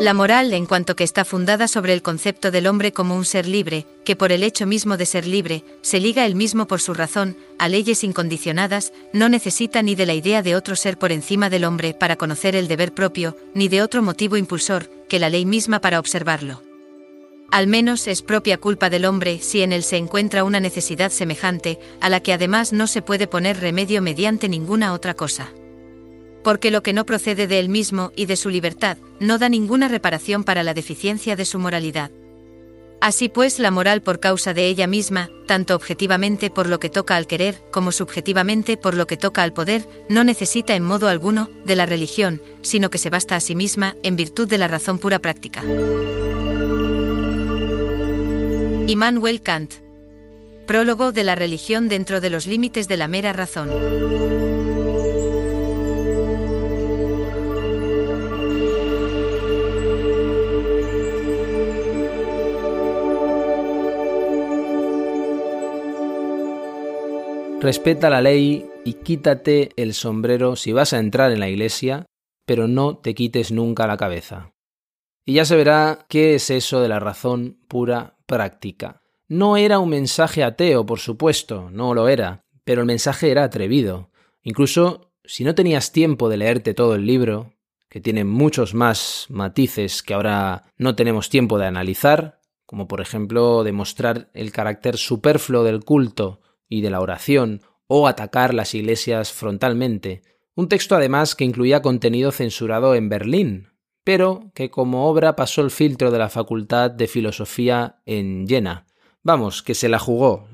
La 0.00 0.14
moral, 0.14 0.54
en 0.54 0.64
cuanto 0.64 0.96
que 0.96 1.04
está 1.04 1.26
fundada 1.26 1.68
sobre 1.68 1.92
el 1.92 2.00
concepto 2.00 2.50
del 2.50 2.66
hombre 2.66 2.90
como 2.90 3.16
un 3.16 3.26
ser 3.26 3.46
libre, 3.46 3.84
que 4.02 4.16
por 4.16 4.32
el 4.32 4.42
hecho 4.42 4.66
mismo 4.66 4.96
de 4.96 5.04
ser 5.04 5.26
libre, 5.26 5.62
se 5.82 6.00
liga 6.00 6.24
él 6.24 6.34
mismo 6.34 6.66
por 6.66 6.80
su 6.80 6.94
razón, 6.94 7.36
a 7.58 7.68
leyes 7.68 8.02
incondicionadas, 8.02 8.94
no 9.12 9.28
necesita 9.28 9.82
ni 9.82 9.94
de 9.94 10.06
la 10.06 10.14
idea 10.14 10.40
de 10.40 10.56
otro 10.56 10.74
ser 10.74 10.96
por 10.96 11.12
encima 11.12 11.50
del 11.50 11.66
hombre 11.66 11.92
para 11.92 12.16
conocer 12.16 12.56
el 12.56 12.66
deber 12.66 12.94
propio, 12.94 13.36
ni 13.52 13.68
de 13.68 13.82
otro 13.82 14.00
motivo 14.00 14.38
impulsor, 14.38 14.88
que 15.06 15.18
la 15.18 15.28
ley 15.28 15.44
misma 15.44 15.82
para 15.82 15.98
observarlo. 15.98 16.62
Al 17.50 17.66
menos 17.66 18.08
es 18.08 18.22
propia 18.22 18.56
culpa 18.56 18.88
del 18.88 19.04
hombre 19.04 19.38
si 19.42 19.60
en 19.60 19.70
él 19.70 19.82
se 19.82 19.98
encuentra 19.98 20.44
una 20.44 20.60
necesidad 20.60 21.12
semejante, 21.12 21.78
a 22.00 22.08
la 22.08 22.20
que 22.20 22.32
además 22.32 22.72
no 22.72 22.86
se 22.86 23.02
puede 23.02 23.26
poner 23.26 23.60
remedio 23.60 24.00
mediante 24.00 24.48
ninguna 24.48 24.94
otra 24.94 25.12
cosa 25.12 25.52
porque 26.42 26.70
lo 26.70 26.82
que 26.82 26.92
no 26.92 27.06
procede 27.06 27.46
de 27.46 27.58
él 27.58 27.68
mismo 27.68 28.12
y 28.16 28.26
de 28.26 28.36
su 28.36 28.48
libertad, 28.48 28.96
no 29.18 29.38
da 29.38 29.48
ninguna 29.48 29.88
reparación 29.88 30.44
para 30.44 30.62
la 30.62 30.74
deficiencia 30.74 31.36
de 31.36 31.44
su 31.44 31.58
moralidad. 31.58 32.10
Así 33.00 33.30
pues, 33.30 33.58
la 33.58 33.70
moral 33.70 34.02
por 34.02 34.20
causa 34.20 34.52
de 34.52 34.66
ella 34.66 34.86
misma, 34.86 35.30
tanto 35.46 35.74
objetivamente 35.74 36.50
por 36.50 36.68
lo 36.68 36.78
que 36.78 36.90
toca 36.90 37.16
al 37.16 37.26
querer, 37.26 37.62
como 37.70 37.92
subjetivamente 37.92 38.76
por 38.76 38.94
lo 38.94 39.06
que 39.06 39.16
toca 39.16 39.42
al 39.42 39.54
poder, 39.54 39.88
no 40.10 40.22
necesita 40.22 40.74
en 40.74 40.84
modo 40.84 41.08
alguno 41.08 41.48
de 41.64 41.76
la 41.76 41.86
religión, 41.86 42.42
sino 42.60 42.90
que 42.90 42.98
se 42.98 43.08
basta 43.08 43.36
a 43.36 43.40
sí 43.40 43.54
misma 43.54 43.96
en 44.02 44.16
virtud 44.16 44.48
de 44.48 44.58
la 44.58 44.68
razón 44.68 44.98
pura 44.98 45.18
práctica. 45.18 45.62
Immanuel 48.86 49.40
Kant. 49.40 49.72
Prólogo 50.66 51.12
de 51.12 51.24
la 51.24 51.34
religión 51.34 51.88
dentro 51.88 52.20
de 52.20 52.28
los 52.28 52.46
límites 52.46 52.86
de 52.86 52.96
la 52.98 53.08
mera 53.08 53.32
razón. 53.32 53.70
Respeta 67.60 68.08
la 68.08 68.22
ley 68.22 68.70
y 68.86 68.94
quítate 68.94 69.72
el 69.76 69.92
sombrero 69.92 70.56
si 70.56 70.72
vas 70.72 70.94
a 70.94 70.98
entrar 70.98 71.30
en 71.30 71.40
la 71.40 71.50
iglesia, 71.50 72.06
pero 72.46 72.68
no 72.68 72.96
te 72.96 73.14
quites 73.14 73.52
nunca 73.52 73.86
la 73.86 73.98
cabeza. 73.98 74.54
Y 75.26 75.34
ya 75.34 75.44
se 75.44 75.56
verá 75.56 76.06
qué 76.08 76.34
es 76.34 76.48
eso 76.48 76.80
de 76.80 76.88
la 76.88 77.00
razón 77.00 77.58
pura 77.68 78.16
práctica. 78.24 79.02
No 79.28 79.58
era 79.58 79.78
un 79.78 79.90
mensaje 79.90 80.42
ateo, 80.42 80.86
por 80.86 81.00
supuesto, 81.00 81.68
no 81.70 81.92
lo 81.92 82.08
era, 82.08 82.46
pero 82.64 82.80
el 82.80 82.86
mensaje 82.86 83.30
era 83.30 83.44
atrevido. 83.44 84.10
Incluso 84.42 85.12
si 85.22 85.44
no 85.44 85.54
tenías 85.54 85.92
tiempo 85.92 86.30
de 86.30 86.38
leerte 86.38 86.72
todo 86.72 86.94
el 86.94 87.04
libro, 87.04 87.52
que 87.90 88.00
tiene 88.00 88.24
muchos 88.24 88.72
más 88.72 89.26
matices 89.28 90.02
que 90.02 90.14
ahora 90.14 90.62
no 90.78 90.96
tenemos 90.96 91.28
tiempo 91.28 91.58
de 91.58 91.66
analizar, 91.66 92.40
como 92.64 92.88
por 92.88 93.02
ejemplo 93.02 93.64
demostrar 93.64 94.30
el 94.32 94.50
carácter 94.50 94.96
superfluo 94.96 95.62
del 95.62 95.84
culto 95.84 96.40
y 96.70 96.80
de 96.80 96.88
la 96.88 97.00
oración, 97.00 97.60
o 97.86 98.08
atacar 98.08 98.54
las 98.54 98.74
iglesias 98.74 99.32
frontalmente, 99.32 100.22
un 100.54 100.68
texto 100.68 100.94
además 100.94 101.34
que 101.34 101.44
incluía 101.44 101.82
contenido 101.82 102.32
censurado 102.32 102.94
en 102.94 103.10
Berlín, 103.10 103.68
pero 104.04 104.50
que 104.54 104.70
como 104.70 105.08
obra 105.08 105.36
pasó 105.36 105.60
el 105.60 105.70
filtro 105.70 106.10
de 106.10 106.18
la 106.18 106.28
Facultad 106.30 106.90
de 106.90 107.06
Filosofía 107.06 108.00
en 108.06 108.46
Jena. 108.48 108.86
Vamos, 109.22 109.62
que 109.62 109.74
se 109.74 109.88
la 109.88 109.98
jugó, 109.98 110.48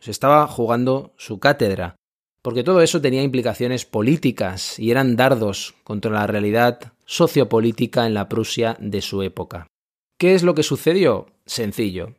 se 0.00 0.10
estaba 0.10 0.46
jugando 0.48 1.14
su 1.16 1.38
cátedra, 1.38 1.96
porque 2.42 2.64
todo 2.64 2.82
eso 2.82 3.00
tenía 3.00 3.22
implicaciones 3.22 3.84
políticas 3.84 4.78
y 4.78 4.90
eran 4.90 5.16
dardos 5.16 5.74
contra 5.84 6.10
la 6.10 6.26
realidad 6.26 6.92
sociopolítica 7.04 8.06
en 8.06 8.14
la 8.14 8.28
Prusia 8.28 8.76
de 8.80 9.02
su 9.02 9.22
época. 9.22 9.66
¿Qué 10.18 10.34
es 10.34 10.42
lo 10.42 10.54
que 10.54 10.62
sucedió? 10.62 11.26
Sencillo. 11.46 12.14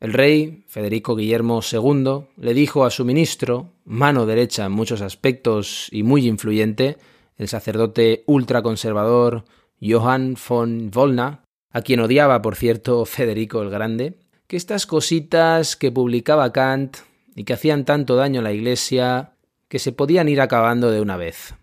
El 0.00 0.14
rey, 0.14 0.64
Federico 0.66 1.14
Guillermo 1.14 1.60
II, 1.60 2.24
le 2.38 2.54
dijo 2.54 2.86
a 2.86 2.90
su 2.90 3.04
ministro, 3.04 3.68
mano 3.84 4.24
derecha 4.24 4.64
en 4.64 4.72
muchos 4.72 5.02
aspectos 5.02 5.88
y 5.92 6.02
muy 6.02 6.26
influyente, 6.26 6.96
el 7.36 7.48
sacerdote 7.48 8.24
ultraconservador 8.26 9.44
Johann 9.78 10.36
von 10.48 10.90
Volna, 10.90 11.44
a 11.70 11.82
quien 11.82 12.00
odiaba, 12.00 12.40
por 12.40 12.56
cierto, 12.56 13.04
Federico 13.04 13.60
el 13.60 13.68
Grande, 13.68 14.14
que 14.46 14.56
estas 14.56 14.86
cositas 14.86 15.76
que 15.76 15.92
publicaba 15.92 16.50
Kant 16.50 16.96
y 17.36 17.44
que 17.44 17.52
hacían 17.52 17.84
tanto 17.84 18.16
daño 18.16 18.40
a 18.40 18.44
la 18.44 18.52
Iglesia, 18.52 19.34
que 19.68 19.78
se 19.78 19.92
podían 19.92 20.30
ir 20.30 20.40
acabando 20.40 20.90
de 20.90 21.02
una 21.02 21.18
vez. 21.18 21.54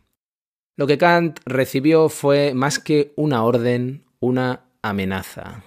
Lo 0.76 0.86
que 0.86 1.00
Kant 1.00 1.40
recibió 1.46 2.08
fue 2.08 2.54
más 2.54 2.78
que 2.78 3.14
una 3.16 3.44
orden, 3.44 4.06
una 4.20 4.62
amenaza. 4.84 5.64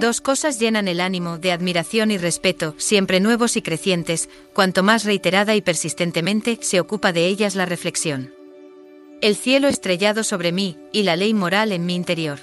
Dos 0.00 0.22
cosas 0.22 0.58
llenan 0.58 0.88
el 0.88 0.98
ánimo 0.98 1.36
de 1.36 1.52
admiración 1.52 2.10
y 2.10 2.16
respeto, 2.16 2.74
siempre 2.78 3.20
nuevos 3.20 3.58
y 3.58 3.60
crecientes, 3.60 4.30
cuanto 4.54 4.82
más 4.82 5.04
reiterada 5.04 5.54
y 5.56 5.60
persistentemente 5.60 6.58
se 6.62 6.80
ocupa 6.80 7.12
de 7.12 7.26
ellas 7.26 7.54
la 7.54 7.66
reflexión. 7.66 8.32
El 9.20 9.36
cielo 9.36 9.68
estrellado 9.68 10.24
sobre 10.24 10.52
mí, 10.52 10.78
y 10.90 11.02
la 11.02 11.16
ley 11.16 11.34
moral 11.34 11.70
en 11.70 11.84
mi 11.84 11.94
interior. 11.94 12.38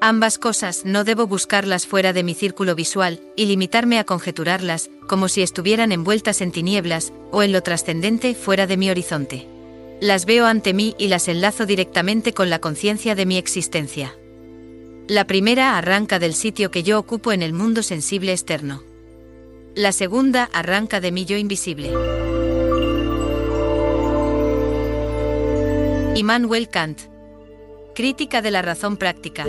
Ambas 0.00 0.38
cosas 0.38 0.86
no 0.86 1.04
debo 1.04 1.26
buscarlas 1.26 1.86
fuera 1.86 2.14
de 2.14 2.22
mi 2.22 2.32
círculo 2.32 2.74
visual, 2.74 3.20
y 3.36 3.44
limitarme 3.44 3.98
a 3.98 4.04
conjeturarlas, 4.04 4.88
como 5.06 5.28
si 5.28 5.42
estuvieran 5.42 5.92
envueltas 5.92 6.40
en 6.40 6.50
tinieblas, 6.50 7.12
o 7.30 7.42
en 7.42 7.52
lo 7.52 7.62
trascendente 7.62 8.34
fuera 8.34 8.66
de 8.66 8.78
mi 8.78 8.88
horizonte. 8.88 9.46
Las 10.00 10.24
veo 10.24 10.46
ante 10.46 10.72
mí 10.72 10.94
y 10.96 11.08
las 11.08 11.28
enlazo 11.28 11.66
directamente 11.66 12.32
con 12.32 12.48
la 12.48 12.58
conciencia 12.58 13.14
de 13.14 13.26
mi 13.26 13.36
existencia. 13.36 14.14
La 15.08 15.26
primera 15.26 15.76
arranca 15.76 16.18
del 16.18 16.32
sitio 16.32 16.70
que 16.70 16.82
yo 16.82 16.98
ocupo 16.98 17.30
en 17.32 17.42
el 17.42 17.52
mundo 17.52 17.82
sensible 17.82 18.32
externo. 18.32 18.82
La 19.74 19.92
segunda 19.92 20.48
arranca 20.54 20.98
de 21.02 21.12
mi 21.12 21.26
yo 21.26 21.36
invisible. 21.36 21.92
Immanuel 26.14 26.70
Kant. 26.70 27.00
Crítica 27.94 28.40
de 28.40 28.50
la 28.50 28.62
razón 28.62 28.96
práctica. 28.96 29.44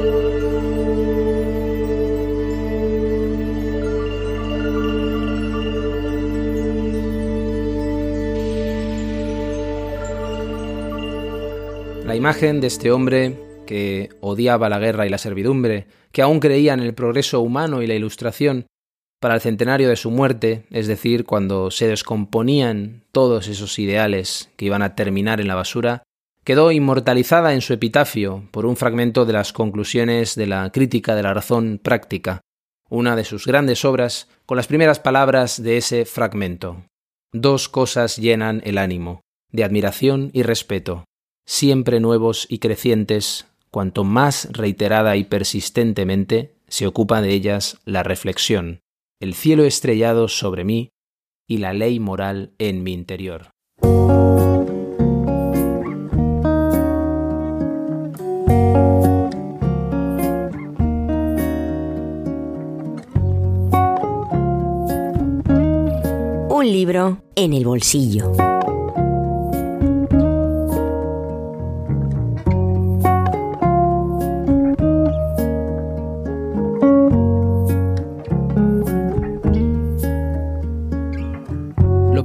La 12.06 12.13
imagen 12.13 12.60
de 12.60 12.68
este 12.68 12.91
hombre 12.91 13.55
que 13.65 14.10
odiaba 14.21 14.69
la 14.69 14.80
guerra 14.80 15.06
y 15.06 15.10
la 15.10 15.17
servidumbre, 15.17 15.88
que 16.12 16.21
aún 16.21 16.39
creía 16.39 16.73
en 16.73 16.80
el 16.80 16.93
progreso 16.93 17.41
humano 17.41 17.82
y 17.82 17.88
la 17.88 17.95
ilustración, 17.95 18.67
para 19.19 19.36
el 19.36 19.41
centenario 19.41 19.89
de 19.89 19.95
su 19.95 20.12
muerte, 20.12 20.65
es 20.69 20.88
decir, 20.88 21.25
cuando 21.25 21.71
se 21.71 21.88
descomponían 21.88 23.04
todos 23.12 23.47
esos 23.47 23.80
ideales 23.80 24.51
que 24.56 24.65
iban 24.65 24.82
a 24.82 24.95
terminar 24.95 25.41
en 25.41 25.47
la 25.47 25.56
basura, 25.56 26.04
quedó 26.43 26.71
inmortalizada 26.71 27.54
en 27.54 27.62
su 27.62 27.73
epitafio 27.73 28.47
por 28.51 28.65
un 28.65 28.75
fragmento 28.75 29.25
de 29.25 29.34
las 29.34 29.51
conclusiones 29.51 30.36
de 30.36 30.45
la 30.45 30.69
crítica 30.71 31.15
de 31.15 31.23
la 31.23 31.34
razón 31.34 31.80
práctica, 31.82 32.41
una 32.88 33.15
de 33.15 33.23
sus 33.23 33.47
grandes 33.47 33.84
obras, 33.84 34.30
con 34.45 34.58
las 34.58 34.67
primeras 34.67 34.99
palabras 34.99 35.62
de 35.62 35.78
ese 35.78 36.06
fragmento. 36.06 36.86
Dos 37.34 37.67
cosas 37.67 38.17
llenan 38.17 38.62
el 38.63 38.78
ánimo, 38.78 39.21
de 39.51 39.63
admiración 39.63 40.30
y 40.34 40.43
respeto, 40.43 41.06
siempre 41.45 41.99
nuevos 41.99 42.45
y 42.47 42.60
crecientes, 42.60 43.47
cuanto 43.76 44.06
más 44.06 44.48
reiterada 44.54 45.18
y 45.18 45.26
persistentemente 45.26 46.56
se 46.70 46.88
ocupa 46.88 47.22
de 47.22 47.34
ellas 47.34 47.78
la 47.84 48.04
reflexión, 48.04 48.80
el 49.20 49.34
cielo 49.34 49.66
estrellado 49.66 50.30
sobre 50.30 50.64
mí 50.64 50.94
y 51.46 51.58
la 51.58 51.74
ley 51.74 52.00
moral 52.00 52.54
en 52.58 52.84
mi 52.84 52.94
interior. 52.94 53.50
Un 66.50 66.66
libro 66.66 67.22
en 67.36 67.54
el 67.54 67.66
bolsillo. 67.66 68.55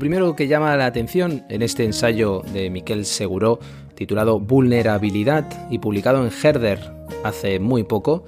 Primero 0.00 0.34
que 0.34 0.48
llama 0.48 0.76
la 0.76 0.86
atención 0.86 1.44
en 1.48 1.62
este 1.62 1.84
ensayo 1.84 2.42
de 2.52 2.70
Miquel 2.70 3.04
Seguró, 3.04 3.60
titulado 3.94 4.40
Vulnerabilidad 4.40 5.46
y 5.70 5.78
publicado 5.78 6.24
en 6.24 6.32
Herder 6.32 6.80
hace 7.22 7.60
muy 7.60 7.84
poco, 7.84 8.24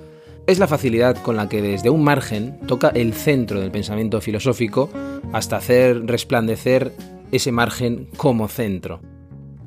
es 0.47 0.59
la 0.59 0.69
facilidad 0.69 1.17
con 1.17 1.35
la 1.35 1.49
que 1.49 1.63
desde 1.63 1.91
un 1.91 2.05
margen 2.05 2.61
toca 2.69 2.89
el 2.89 3.15
centro 3.15 3.59
del 3.59 3.71
pensamiento 3.71 4.21
filosófico 4.21 4.91
hasta 5.33 5.57
hacer 5.57 6.07
resplandecer 6.07 6.93
ese 7.33 7.51
margen 7.51 8.07
como 8.17 8.49
centro. 8.49 9.01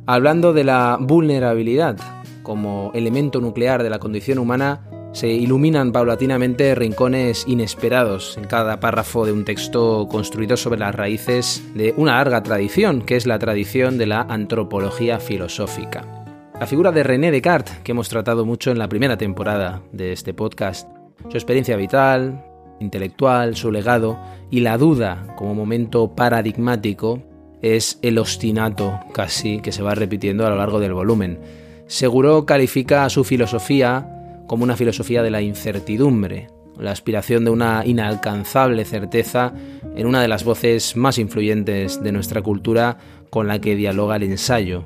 Hablando 0.05 0.53
de 0.53 0.63
la 0.63 0.97
vulnerabilidad 1.01 1.97
como 2.43 2.91
elemento 2.93 3.41
nuclear 3.41 3.81
de 3.81 3.89
la 3.89 3.99
condición 3.99 4.37
humana, 4.37 4.87
se 5.15 5.29
iluminan 5.29 5.93
paulatinamente 5.93 6.75
rincones 6.75 7.45
inesperados 7.47 8.37
en 8.37 8.43
cada 8.43 8.81
párrafo 8.81 9.25
de 9.25 9.31
un 9.31 9.45
texto 9.45 10.09
construido 10.09 10.57
sobre 10.57 10.81
las 10.81 10.93
raíces 10.93 11.63
de 11.73 11.93
una 11.95 12.17
larga 12.17 12.43
tradición, 12.43 13.01
que 13.01 13.15
es 13.15 13.25
la 13.25 13.39
tradición 13.39 13.97
de 13.97 14.07
la 14.07 14.23
antropología 14.23 15.21
filosófica. 15.21 16.25
La 16.59 16.67
figura 16.67 16.91
de 16.91 17.03
René 17.03 17.31
Descartes, 17.31 17.77
que 17.79 17.93
hemos 17.93 18.09
tratado 18.09 18.45
mucho 18.45 18.71
en 18.71 18.77
la 18.77 18.89
primera 18.89 19.17
temporada 19.17 19.81
de 19.93 20.11
este 20.11 20.33
podcast, 20.33 20.89
su 21.29 21.37
experiencia 21.37 21.77
vital, 21.77 22.43
intelectual, 22.81 23.55
su 23.55 23.71
legado 23.71 24.19
y 24.51 24.59
la 24.59 24.77
duda 24.77 25.27
como 25.37 25.55
momento 25.55 26.13
paradigmático 26.13 27.23
es 27.61 27.99
el 28.01 28.17
ostinato 28.17 28.99
casi 29.13 29.61
que 29.61 29.71
se 29.71 29.81
va 29.81 29.95
repitiendo 29.95 30.45
a 30.45 30.49
lo 30.49 30.57
largo 30.57 30.81
del 30.81 30.93
volumen. 30.93 31.39
Seguro 31.87 32.45
califica 32.45 33.09
su 33.09 33.23
filosofía 33.23 34.11
como 34.47 34.63
una 34.63 34.77
filosofía 34.77 35.23
de 35.23 35.31
la 35.31 35.41
incertidumbre, 35.41 36.47
la 36.79 36.91
aspiración 36.91 37.45
de 37.45 37.51
una 37.51 37.83
inalcanzable 37.85 38.85
certeza 38.85 39.53
en 39.95 40.07
una 40.07 40.21
de 40.21 40.27
las 40.27 40.43
voces 40.43 40.95
más 40.95 41.17
influyentes 41.17 42.01
de 42.03 42.11
nuestra 42.11 42.41
cultura 42.41 42.97
con 43.29 43.47
la 43.47 43.59
que 43.59 43.75
dialoga 43.75 44.17
el 44.17 44.23
ensayo. 44.23 44.85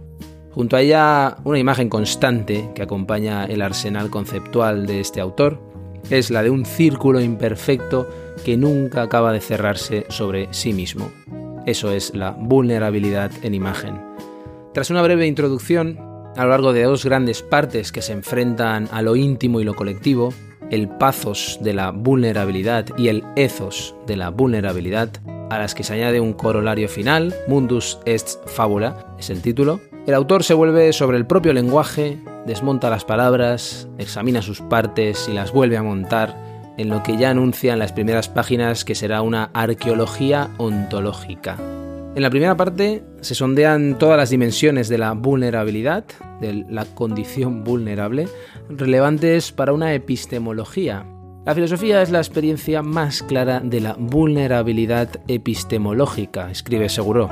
Junto 0.51 0.75
a 0.75 0.81
ella, 0.81 1.37
una 1.43 1.59
imagen 1.59 1.89
constante 1.89 2.69
que 2.73 2.81
acompaña 2.81 3.45
el 3.45 3.61
arsenal 3.61 4.09
conceptual 4.09 4.85
de 4.85 4.99
este 4.99 5.21
autor 5.21 5.61
es 6.09 6.31
la 6.31 6.43
de 6.43 6.49
un 6.49 6.65
círculo 6.65 7.21
imperfecto 7.21 8.09
que 8.43 8.57
nunca 8.57 9.03
acaba 9.03 9.31
de 9.31 9.41
cerrarse 9.41 10.05
sobre 10.09 10.47
sí 10.51 10.73
mismo. 10.73 11.11
Eso 11.65 11.91
es 11.91 12.15
la 12.15 12.31
vulnerabilidad 12.31 13.31
en 13.43 13.53
imagen. 13.53 14.01
Tras 14.73 14.89
una 14.89 15.01
breve 15.01 15.27
introducción, 15.27 15.99
a 16.39 16.43
lo 16.43 16.51
largo 16.51 16.71
de 16.71 16.83
dos 16.83 17.03
grandes 17.03 17.41
partes 17.41 17.91
que 17.91 18.01
se 18.01 18.13
enfrentan 18.13 18.87
a 18.93 19.01
lo 19.01 19.17
íntimo 19.17 19.59
y 19.59 19.65
lo 19.65 19.75
colectivo, 19.75 20.33
el 20.71 20.87
pathos 20.87 21.59
de 21.61 21.73
la 21.73 21.91
vulnerabilidad 21.91 22.85
y 22.97 23.09
el 23.09 23.25
ethos 23.35 23.93
de 24.07 24.15
la 24.15 24.29
vulnerabilidad, 24.29 25.09
a 25.49 25.59
las 25.59 25.75
que 25.75 25.83
se 25.83 25.95
añade 25.95 26.21
un 26.21 26.31
corolario 26.31 26.87
final, 26.87 27.35
Mundus 27.49 27.99
est 28.05 28.39
fabula, 28.47 29.15
es 29.19 29.29
el 29.29 29.41
título, 29.41 29.81
el 30.07 30.13
autor 30.13 30.45
se 30.45 30.53
vuelve 30.53 30.93
sobre 30.93 31.17
el 31.17 31.27
propio 31.27 31.51
lenguaje, 31.51 32.17
desmonta 32.45 32.89
las 32.89 33.03
palabras, 33.03 33.89
examina 33.97 34.41
sus 34.41 34.61
partes 34.61 35.27
y 35.27 35.33
las 35.33 35.51
vuelve 35.51 35.75
a 35.75 35.83
montar 35.83 36.37
en 36.77 36.87
lo 36.87 37.03
que 37.03 37.17
ya 37.17 37.31
anuncia 37.31 37.73
en 37.73 37.79
las 37.79 37.91
primeras 37.91 38.29
páginas 38.29 38.85
que 38.85 38.95
será 38.95 39.23
una 39.23 39.51
arqueología 39.53 40.51
ontológica. 40.57 41.57
En 42.15 42.23
la 42.23 42.29
primera 42.29 42.57
parte 42.57 43.03
se 43.21 43.35
sondean 43.35 43.97
todas 43.97 44.17
las 44.17 44.31
dimensiones 44.31 44.89
de 44.89 44.97
la 44.97 45.13
vulnerabilidad, 45.13 46.05
de 46.41 46.65
la 46.67 46.85
condición 46.85 47.63
vulnerable, 47.63 48.27
relevantes 48.67 49.51
para 49.51 49.73
una 49.73 49.93
epistemología. 49.93 51.05
La 51.45 51.53
filosofía 51.53 52.01
es 52.01 52.09
la 52.09 52.17
experiencia 52.17 52.81
más 52.81 53.21
clara 53.23 53.59
de 53.59 53.79
la 53.79 53.93
vulnerabilidad 53.93 55.09
epistemológica, 55.27 56.49
escribe 56.49 56.89
Seguro. 56.89 57.29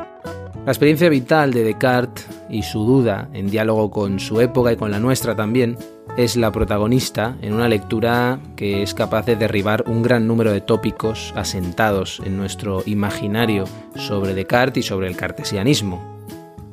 La 0.65 0.71
experiencia 0.71 1.09
vital 1.09 1.53
de 1.53 1.63
Descartes 1.63 2.27
y 2.49 2.61
su 2.61 2.85
duda, 2.85 3.29
en 3.33 3.49
diálogo 3.49 3.89
con 3.89 4.19
su 4.19 4.41
época 4.41 4.71
y 4.71 4.77
con 4.77 4.91
la 4.91 4.99
nuestra 4.99 5.35
también, 5.35 5.77
es 6.17 6.35
la 6.35 6.51
protagonista 6.51 7.37
en 7.41 7.53
una 7.53 7.69
lectura 7.69 8.39
que 8.55 8.81
es 8.81 8.95
capaz 8.95 9.25
de 9.27 9.35
derribar 9.35 9.83
un 9.87 10.01
gran 10.01 10.27
número 10.27 10.51
de 10.51 10.61
tópicos 10.61 11.31
asentados 11.35 12.19
en 12.25 12.35
nuestro 12.35 12.81
imaginario 12.87 13.65
sobre 13.95 14.33
Descartes 14.33 14.83
y 14.83 14.87
sobre 14.87 15.07
el 15.07 15.15
cartesianismo. 15.15 16.17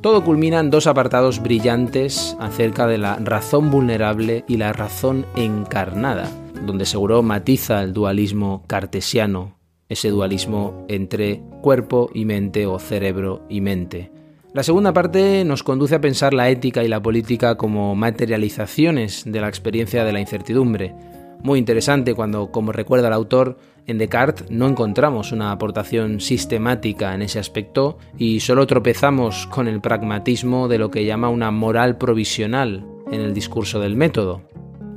Todo 0.01 0.25
culmina 0.25 0.61
en 0.61 0.71
dos 0.71 0.87
apartados 0.87 1.43
brillantes 1.43 2.37
acerca 2.41 2.87
de 2.87 2.99
la 2.99 3.17
razón 3.17 3.71
vulnerable 3.71 4.45
y 4.49 4.57
la 4.57 4.73
razón 4.73 5.27
encarnada, 5.37 6.29
donde 6.67 6.87
seguro 6.87 7.23
matiza 7.23 7.83
el 7.83 7.93
dualismo 7.93 8.65
cartesiano, 8.67 9.59
ese 9.91 10.09
dualismo 10.09 10.87
entre 10.89 11.43
cuerpo 11.61 12.11
y 12.15 12.25
mente 12.25 12.67
o 12.67 12.79
cerebro 12.79 13.45
y 13.51 13.61
mente. 13.61 14.11
La 14.55 14.63
segunda 14.63 14.93
parte 14.93 15.45
nos 15.45 15.65
conduce 15.65 15.97
a 15.97 16.01
pensar 16.01 16.33
la 16.33 16.49
ética 16.49 16.85
y 16.85 16.89
la 16.89 17.03
política 17.03 17.57
como 17.57 17.97
materializaciones 17.97 19.25
de 19.27 19.41
la 19.41 19.49
experiencia 19.49 20.05
de 20.05 20.13
la 20.13 20.21
incertidumbre. 20.21 20.95
Muy 21.43 21.59
interesante 21.59 22.15
cuando, 22.15 22.53
como 22.53 22.71
recuerda 22.71 23.09
el 23.09 23.15
autor, 23.15 23.59
en 23.89 23.99
Descartes 23.99 24.49
no 24.53 24.69
encontramos 24.69 25.33
una 25.33 25.51
aportación 25.51 26.21
sistemática 26.21 27.17
en 27.17 27.23
ese 27.23 27.41
aspecto 27.41 27.99
y 28.17 28.39
solo 28.39 28.65
tropezamos 28.69 29.49
con 29.49 29.67
el 29.67 29.81
pragmatismo 29.81 30.69
de 30.69 30.79
lo 30.79 30.89
que 30.89 31.05
llama 31.05 31.31
una 31.31 31.51
moral 31.51 31.99
provisional 31.99 32.87
en 33.11 33.23
el 33.23 33.35
discurso 33.35 33.81
del 33.81 33.97
método. 33.97 34.43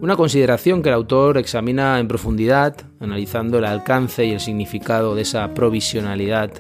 Una 0.02 0.16
consideración 0.16 0.84
que 0.84 0.90
el 0.90 0.96
autor 0.96 1.40
examina 1.40 2.00
en 2.00 2.08
profundidad, 2.08 2.76
analizando 3.00 3.58
el 3.58 3.66
alcance 3.66 4.24
y 4.24 4.34
el 4.34 4.40
significado 4.40 5.16
de 5.16 5.24
esa 5.24 5.56
provisionalidad 5.56 6.52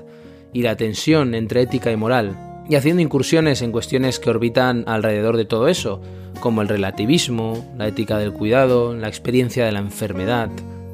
y 0.51 0.63
la 0.63 0.75
tensión 0.75 1.35
entre 1.35 1.61
ética 1.61 1.91
y 1.91 1.95
moral, 1.95 2.46
y 2.69 2.75
haciendo 2.75 3.01
incursiones 3.01 3.61
en 3.61 3.71
cuestiones 3.71 4.19
que 4.19 4.29
orbitan 4.29 4.83
alrededor 4.87 5.37
de 5.37 5.45
todo 5.45 5.67
eso, 5.67 6.01
como 6.39 6.61
el 6.61 6.67
relativismo, 6.67 7.65
la 7.77 7.87
ética 7.87 8.17
del 8.17 8.33
cuidado, 8.33 8.95
la 8.95 9.07
experiencia 9.07 9.65
de 9.65 9.71
la 9.71 9.79
enfermedad, 9.79 10.49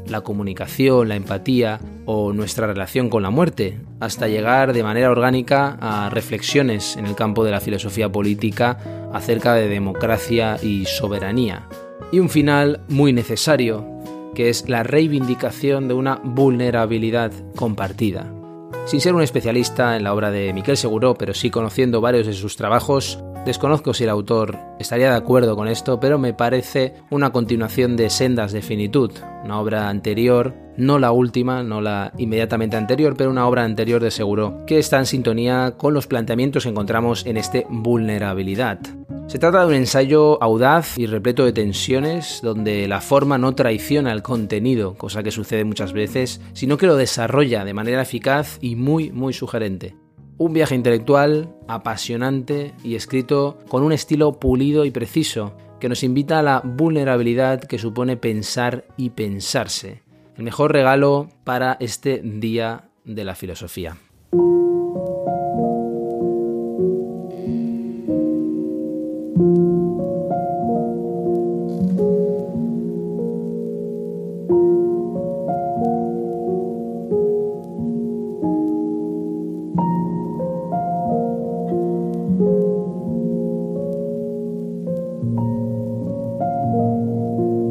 la 0.07 0.21
comunicación, 0.21 1.09
la 1.09 1.15
empatía 1.15 1.79
o 2.05 2.33
nuestra 2.33 2.67
relación 2.67 3.09
con 3.09 3.23
la 3.23 3.29
muerte, 3.29 3.79
hasta 3.99 4.27
llegar 4.27 4.73
de 4.73 4.83
manera 4.83 5.09
orgánica 5.09 5.77
a 5.79 6.09
reflexiones 6.09 6.97
en 6.97 7.05
el 7.05 7.15
campo 7.15 7.43
de 7.43 7.51
la 7.51 7.61
filosofía 7.61 8.11
política 8.11 8.77
acerca 9.13 9.53
de 9.53 9.69
democracia 9.69 10.57
y 10.61 10.85
soberanía. 10.85 11.67
Y 12.11 12.19
un 12.19 12.29
final 12.29 12.81
muy 12.89 13.13
necesario, 13.13 13.87
que 14.35 14.49
es 14.49 14.67
la 14.69 14.83
reivindicación 14.83 15.87
de 15.87 15.93
una 15.93 16.19
vulnerabilidad 16.23 17.31
compartida. 17.55 18.42
Sin 18.85 19.01
ser 19.01 19.15
un 19.15 19.21
especialista 19.21 19.95
en 19.95 20.03
la 20.03 20.13
obra 20.13 20.29
de 20.29 20.53
Miquel 20.53 20.77
Seguro, 20.77 21.15
pero 21.15 21.33
sí 21.33 21.49
conociendo 21.49 22.01
varios 22.01 22.27
de 22.27 22.33
sus 22.33 22.57
trabajos, 22.57 23.17
desconozco 23.45 23.93
si 23.93 24.03
el 24.03 24.09
autor 24.09 24.57
estaría 24.79 25.09
de 25.09 25.17
acuerdo 25.17 25.55
con 25.55 25.67
esto, 25.67 25.99
pero 25.99 26.17
me 26.17 26.33
parece 26.33 26.93
una 27.09 27.31
continuación 27.31 27.95
de 27.95 28.09
Sendas 28.09 28.51
de 28.51 28.61
Finitud, 28.61 29.11
una 29.43 29.59
obra 29.59 29.89
anterior, 29.89 30.53
no 30.77 30.99
la 30.99 31.11
última, 31.11 31.63
no 31.63 31.81
la 31.81 32.11
inmediatamente 32.17 32.77
anterior, 32.77 33.15
pero 33.17 33.29
una 33.29 33.47
obra 33.47 33.63
anterior 33.63 34.01
de 34.01 34.11
Seguro, 34.11 34.63
que 34.65 34.79
está 34.79 34.97
en 34.99 35.05
sintonía 35.05 35.75
con 35.77 35.93
los 35.93 36.07
planteamientos 36.07 36.63
que 36.63 36.69
encontramos 36.69 37.25
en 37.25 37.37
este 37.37 37.65
Vulnerabilidad. 37.69 38.79
Se 39.27 39.39
trata 39.39 39.61
de 39.61 39.67
un 39.67 39.73
ensayo 39.73 40.41
audaz 40.41 40.97
y 40.97 41.05
repleto 41.05 41.45
de 41.45 41.53
tensiones, 41.53 42.39
donde 42.43 42.87
la 42.87 43.01
forma 43.01 43.37
no 43.37 43.55
traiciona 43.55 44.11
el 44.11 44.21
contenido, 44.21 44.95
cosa 44.95 45.23
que 45.23 45.31
sucede 45.31 45.63
muchas 45.63 45.93
veces, 45.93 46.41
sino 46.53 46.77
que 46.77 46.87
lo 46.87 46.95
desarrolla 46.95 47.63
de 47.63 47.73
manera 47.73 48.01
eficaz 48.01 48.57
y 48.61 48.75
muy, 48.75 49.11
muy 49.11 49.33
sugerente. 49.33 50.02
Un 50.37 50.53
viaje 50.53 50.75
intelectual 50.75 51.55
apasionante 51.67 52.73
y 52.83 52.95
escrito 52.95 53.59
con 53.69 53.83
un 53.83 53.91
estilo 53.91 54.39
pulido 54.39 54.83
y 54.85 54.91
preciso, 54.91 55.55
que 55.79 55.89
nos 55.89 56.03
invita 56.03 56.39
a 56.39 56.43
la 56.43 56.61
vulnerabilidad 56.63 57.61
que 57.61 57.77
supone 57.77 58.17
pensar 58.17 58.85
y 58.97 59.11
pensarse. 59.11 60.01
el 60.37 60.43
mejor 60.43 60.71
regalo 60.71 61.29
para 61.43 61.77
este 61.79 62.21
día 62.23 62.89
de 63.05 63.23
la 63.23 63.35
filosofía. 63.35 63.97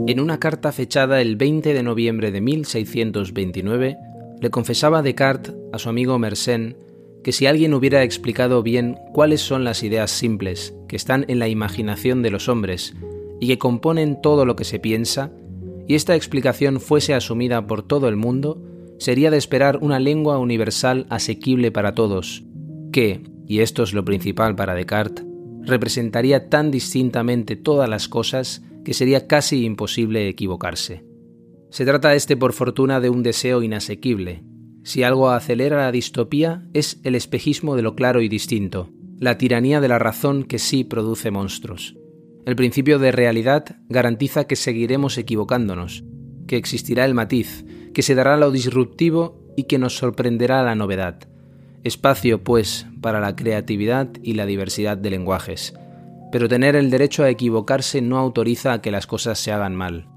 En 0.08 0.18
una 0.18 0.40
carta 0.40 0.72
fechada 0.72 1.20
el 1.20 1.36
20 1.36 1.74
de 1.74 1.82
noviembre 1.84 2.32
de 2.32 2.40
1629, 2.40 3.96
le 4.40 4.50
confesaba 4.50 5.00
Descartes 5.00 5.54
a 5.72 5.78
su 5.78 5.88
amigo 5.88 6.18
Mersenne 6.18 6.76
que 7.22 7.30
si 7.30 7.46
alguien 7.46 7.72
hubiera 7.72 8.02
explicado 8.02 8.64
bien 8.64 8.98
cuáles 9.12 9.42
son 9.42 9.62
las 9.62 9.84
ideas 9.84 10.10
simples 10.10 10.74
que 10.88 10.96
están 10.96 11.24
en 11.28 11.38
la 11.38 11.46
imaginación 11.46 12.20
de 12.22 12.30
los 12.30 12.48
hombres 12.48 12.94
y 13.40 13.46
que 13.46 13.58
componen 13.58 14.20
todo 14.20 14.44
lo 14.44 14.56
que 14.56 14.64
se 14.64 14.80
piensa, 14.80 15.30
y 15.86 15.94
esta 15.94 16.16
explicación 16.16 16.80
fuese 16.80 17.14
asumida 17.14 17.68
por 17.68 17.84
todo 17.84 18.08
el 18.08 18.16
mundo, 18.16 18.60
sería 18.98 19.30
de 19.30 19.36
esperar 19.36 19.78
una 19.82 20.00
lengua 20.00 20.38
universal 20.38 21.06
asequible 21.10 21.70
para 21.70 21.94
todos, 21.94 22.42
que, 22.92 23.22
y 23.46 23.60
esto 23.60 23.84
es 23.84 23.94
lo 23.94 24.04
principal 24.04 24.56
para 24.56 24.74
Descartes, 24.74 25.24
representaría 25.60 26.48
tan 26.48 26.72
distintamente 26.72 27.54
todas 27.54 27.88
las 27.88 28.08
cosas 28.08 28.62
que 28.84 28.94
sería 28.94 29.26
casi 29.26 29.64
imposible 29.64 30.28
equivocarse. 30.28 31.04
Se 31.70 31.84
trata 31.84 32.14
este 32.14 32.36
por 32.36 32.52
fortuna 32.52 33.00
de 33.00 33.10
un 33.10 33.22
deseo 33.22 33.62
inasequible. 33.62 34.44
Si 34.84 35.02
algo 35.02 35.30
acelera 35.30 35.78
la 35.78 35.92
distopía 35.92 36.68
es 36.74 37.00
el 37.04 37.14
espejismo 37.14 37.76
de 37.76 37.82
lo 37.82 37.94
claro 37.94 38.20
y 38.20 38.28
distinto, 38.28 38.90
la 39.18 39.38
tiranía 39.38 39.80
de 39.80 39.88
la 39.88 39.98
razón 39.98 40.44
que 40.44 40.58
sí 40.58 40.84
produce 40.84 41.30
monstruos. 41.30 41.96
El 42.44 42.56
principio 42.56 42.98
de 42.98 43.12
realidad 43.12 43.76
garantiza 43.88 44.44
que 44.44 44.56
seguiremos 44.56 45.16
equivocándonos, 45.16 46.04
que 46.48 46.56
existirá 46.56 47.04
el 47.04 47.14
matiz, 47.14 47.64
que 47.94 48.02
se 48.02 48.16
dará 48.16 48.36
lo 48.36 48.50
disruptivo 48.50 49.40
y 49.56 49.64
que 49.64 49.78
nos 49.78 49.96
sorprenderá 49.96 50.62
la 50.62 50.74
novedad. 50.74 51.20
Espacio, 51.84 52.42
pues, 52.42 52.86
para 53.00 53.20
la 53.20 53.36
creatividad 53.36 54.10
y 54.22 54.34
la 54.34 54.46
diversidad 54.46 54.96
de 54.96 55.10
lenguajes 55.10 55.74
pero 56.32 56.48
tener 56.48 56.74
el 56.74 56.90
derecho 56.90 57.22
a 57.22 57.30
equivocarse 57.30 58.00
no 58.00 58.18
autoriza 58.18 58.72
a 58.72 58.82
que 58.82 58.90
las 58.90 59.06
cosas 59.06 59.38
se 59.38 59.52
hagan 59.52 59.76
mal. 59.76 60.08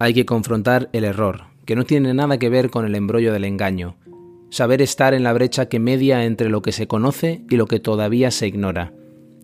Hay 0.00 0.12
que 0.12 0.26
confrontar 0.26 0.90
el 0.92 1.04
error, 1.04 1.44
que 1.64 1.76
no 1.76 1.84
tiene 1.84 2.12
nada 2.12 2.36
que 2.36 2.50
ver 2.50 2.68
con 2.68 2.84
el 2.84 2.96
embrollo 2.96 3.32
del 3.32 3.44
engaño, 3.44 3.96
saber 4.50 4.82
estar 4.82 5.14
en 5.14 5.22
la 5.22 5.32
brecha 5.32 5.68
que 5.68 5.78
media 5.78 6.24
entre 6.24 6.48
lo 6.48 6.60
que 6.60 6.72
se 6.72 6.88
conoce 6.88 7.44
y 7.48 7.56
lo 7.56 7.66
que 7.66 7.78
todavía 7.78 8.32
se 8.32 8.48
ignora, 8.48 8.92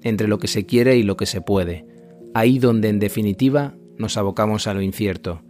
entre 0.03 0.27
lo 0.27 0.41
que 0.41 0.49
se 0.49 0.67
quiere 0.67 0.97
y 0.97 1.05
lo 1.05 1.17
que 1.17 1.27
se 1.27 1.41
puede, 1.41 1.87
ahí 2.35 2.59
donde 2.59 2.89
en 2.89 2.99
definitiva 2.99 3.77
nos 3.97 4.17
abocamos 4.17 4.67
a 4.67 4.75
lo 4.75 4.83
incierto. 4.83 5.43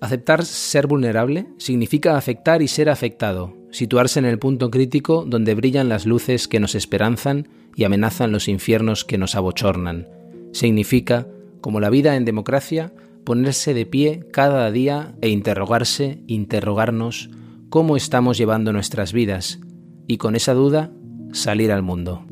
Aceptar 0.00 0.44
ser 0.44 0.88
vulnerable 0.88 1.46
significa 1.58 2.16
afectar 2.16 2.60
y 2.60 2.66
ser 2.66 2.90
afectado, 2.90 3.54
situarse 3.72 4.20
en 4.20 4.26
el 4.26 4.38
punto 4.38 4.70
crítico 4.70 5.24
donde 5.26 5.54
brillan 5.54 5.88
las 5.88 6.06
luces 6.06 6.46
que 6.46 6.60
nos 6.60 6.74
esperanzan 6.76 7.48
y 7.74 7.84
amenazan 7.84 8.30
los 8.30 8.46
infiernos 8.46 9.04
que 9.04 9.18
nos 9.18 9.34
abochornan. 9.34 10.06
Significa, 10.52 11.26
como 11.60 11.80
la 11.80 11.90
vida 11.90 12.16
en 12.16 12.24
democracia, 12.24 12.92
ponerse 13.24 13.74
de 13.74 13.86
pie 13.86 14.24
cada 14.30 14.70
día 14.70 15.14
e 15.20 15.30
interrogarse, 15.30 16.22
interrogarnos 16.26 17.30
cómo 17.70 17.96
estamos 17.96 18.36
llevando 18.36 18.72
nuestras 18.72 19.12
vidas 19.12 19.58
y 20.06 20.18
con 20.18 20.36
esa 20.36 20.52
duda 20.52 20.92
salir 21.32 21.72
al 21.72 21.82
mundo. 21.82 22.24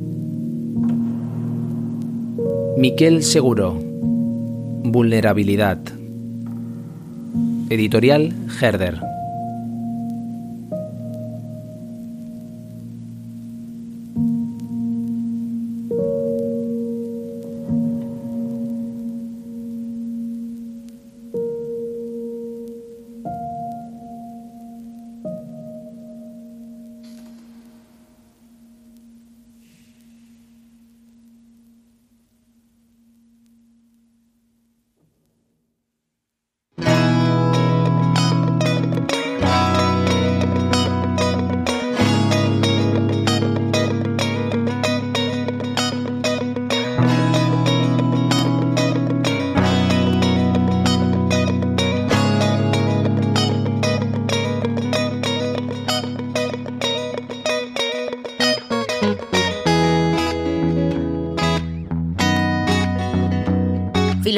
Miquel 2.77 3.23
Seguro 3.23 3.79
Vulnerabilidad 4.83 5.79
Editorial 7.71 8.35
Herder 8.61 9.01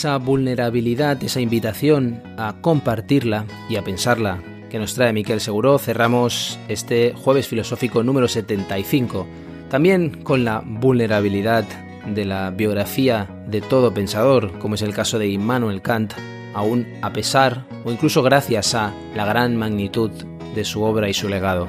Esa 0.00 0.16
vulnerabilidad, 0.16 1.22
esa 1.22 1.42
invitación 1.42 2.22
a 2.38 2.54
compartirla 2.62 3.44
y 3.68 3.76
a 3.76 3.84
pensarla 3.84 4.42
que 4.70 4.78
nos 4.78 4.94
trae 4.94 5.12
Miquel 5.12 5.42
Seguro, 5.42 5.78
cerramos 5.78 6.58
este 6.68 7.12
jueves 7.12 7.46
filosófico 7.48 8.02
número 8.02 8.26
75, 8.26 9.26
también 9.68 10.22
con 10.22 10.42
la 10.42 10.62
vulnerabilidad 10.64 11.66
de 12.06 12.24
la 12.24 12.50
biografía 12.50 13.28
de 13.46 13.60
todo 13.60 13.92
pensador, 13.92 14.58
como 14.58 14.76
es 14.76 14.80
el 14.80 14.94
caso 14.94 15.18
de 15.18 15.28
Immanuel 15.28 15.82
Kant, 15.82 16.14
aún 16.54 16.86
a 17.02 17.12
pesar 17.12 17.66
o 17.84 17.92
incluso 17.92 18.22
gracias 18.22 18.74
a 18.74 18.94
la 19.14 19.26
gran 19.26 19.54
magnitud 19.54 20.10
de 20.54 20.64
su 20.64 20.82
obra 20.82 21.10
y 21.10 21.12
su 21.12 21.28
legado. 21.28 21.68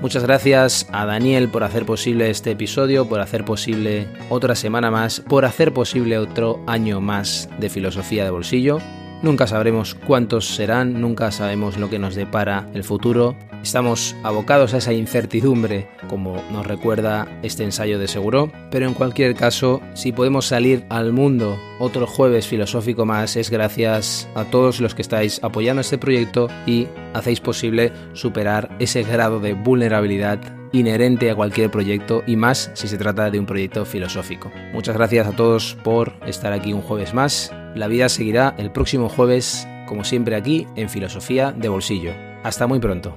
Muchas 0.00 0.22
gracias 0.22 0.86
a 0.92 1.06
Daniel 1.06 1.48
por 1.48 1.64
hacer 1.64 1.84
posible 1.84 2.30
este 2.30 2.52
episodio, 2.52 3.08
por 3.08 3.20
hacer 3.20 3.44
posible 3.44 4.06
otra 4.30 4.54
semana 4.54 4.92
más, 4.92 5.20
por 5.20 5.44
hacer 5.44 5.72
posible 5.72 6.18
otro 6.18 6.60
año 6.68 7.00
más 7.00 7.48
de 7.58 7.68
filosofía 7.68 8.22
de 8.22 8.30
bolsillo. 8.30 8.78
Nunca 9.20 9.48
sabremos 9.48 9.96
cuántos 9.96 10.46
serán, 10.54 11.00
nunca 11.00 11.32
sabemos 11.32 11.76
lo 11.76 11.90
que 11.90 11.98
nos 11.98 12.14
depara 12.14 12.68
el 12.72 12.84
futuro. 12.84 13.36
Estamos 13.64 14.14
abocados 14.22 14.74
a 14.74 14.78
esa 14.78 14.92
incertidumbre, 14.92 15.88
como 16.08 16.40
nos 16.52 16.64
recuerda 16.64 17.26
este 17.42 17.64
ensayo 17.64 17.98
de 17.98 18.06
Seguro, 18.06 18.52
pero 18.70 18.86
en 18.86 18.94
cualquier 18.94 19.34
caso, 19.34 19.80
si 19.94 20.12
podemos 20.12 20.46
salir 20.46 20.84
al 20.88 21.12
mundo 21.12 21.58
otro 21.80 22.06
jueves 22.06 22.46
filosófico 22.46 23.04
más, 23.04 23.34
es 23.34 23.50
gracias 23.50 24.28
a 24.36 24.44
todos 24.44 24.80
los 24.80 24.94
que 24.94 25.02
estáis 25.02 25.40
apoyando 25.42 25.80
este 25.80 25.98
proyecto 25.98 26.46
y 26.64 26.86
hacéis 27.12 27.40
posible 27.40 27.92
superar 28.12 28.76
ese 28.78 29.02
grado 29.02 29.40
de 29.40 29.54
vulnerabilidad 29.54 30.38
inherente 30.70 31.30
a 31.30 31.34
cualquier 31.34 31.72
proyecto 31.72 32.22
y 32.24 32.36
más 32.36 32.70
si 32.74 32.86
se 32.86 32.98
trata 32.98 33.30
de 33.30 33.40
un 33.40 33.46
proyecto 33.46 33.84
filosófico. 33.84 34.52
Muchas 34.72 34.96
gracias 34.96 35.26
a 35.26 35.32
todos 35.32 35.76
por 35.82 36.14
estar 36.24 36.52
aquí 36.52 36.72
un 36.72 36.82
jueves 36.82 37.14
más. 37.14 37.52
La 37.74 37.86
vida 37.86 38.08
seguirá 38.08 38.54
el 38.58 38.70
próximo 38.70 39.08
jueves, 39.08 39.68
como 39.86 40.04
siempre 40.04 40.36
aquí, 40.36 40.66
en 40.76 40.88
Filosofía 40.88 41.52
de 41.52 41.68
Bolsillo. 41.68 42.12
Hasta 42.42 42.66
muy 42.66 42.78
pronto. 42.78 43.16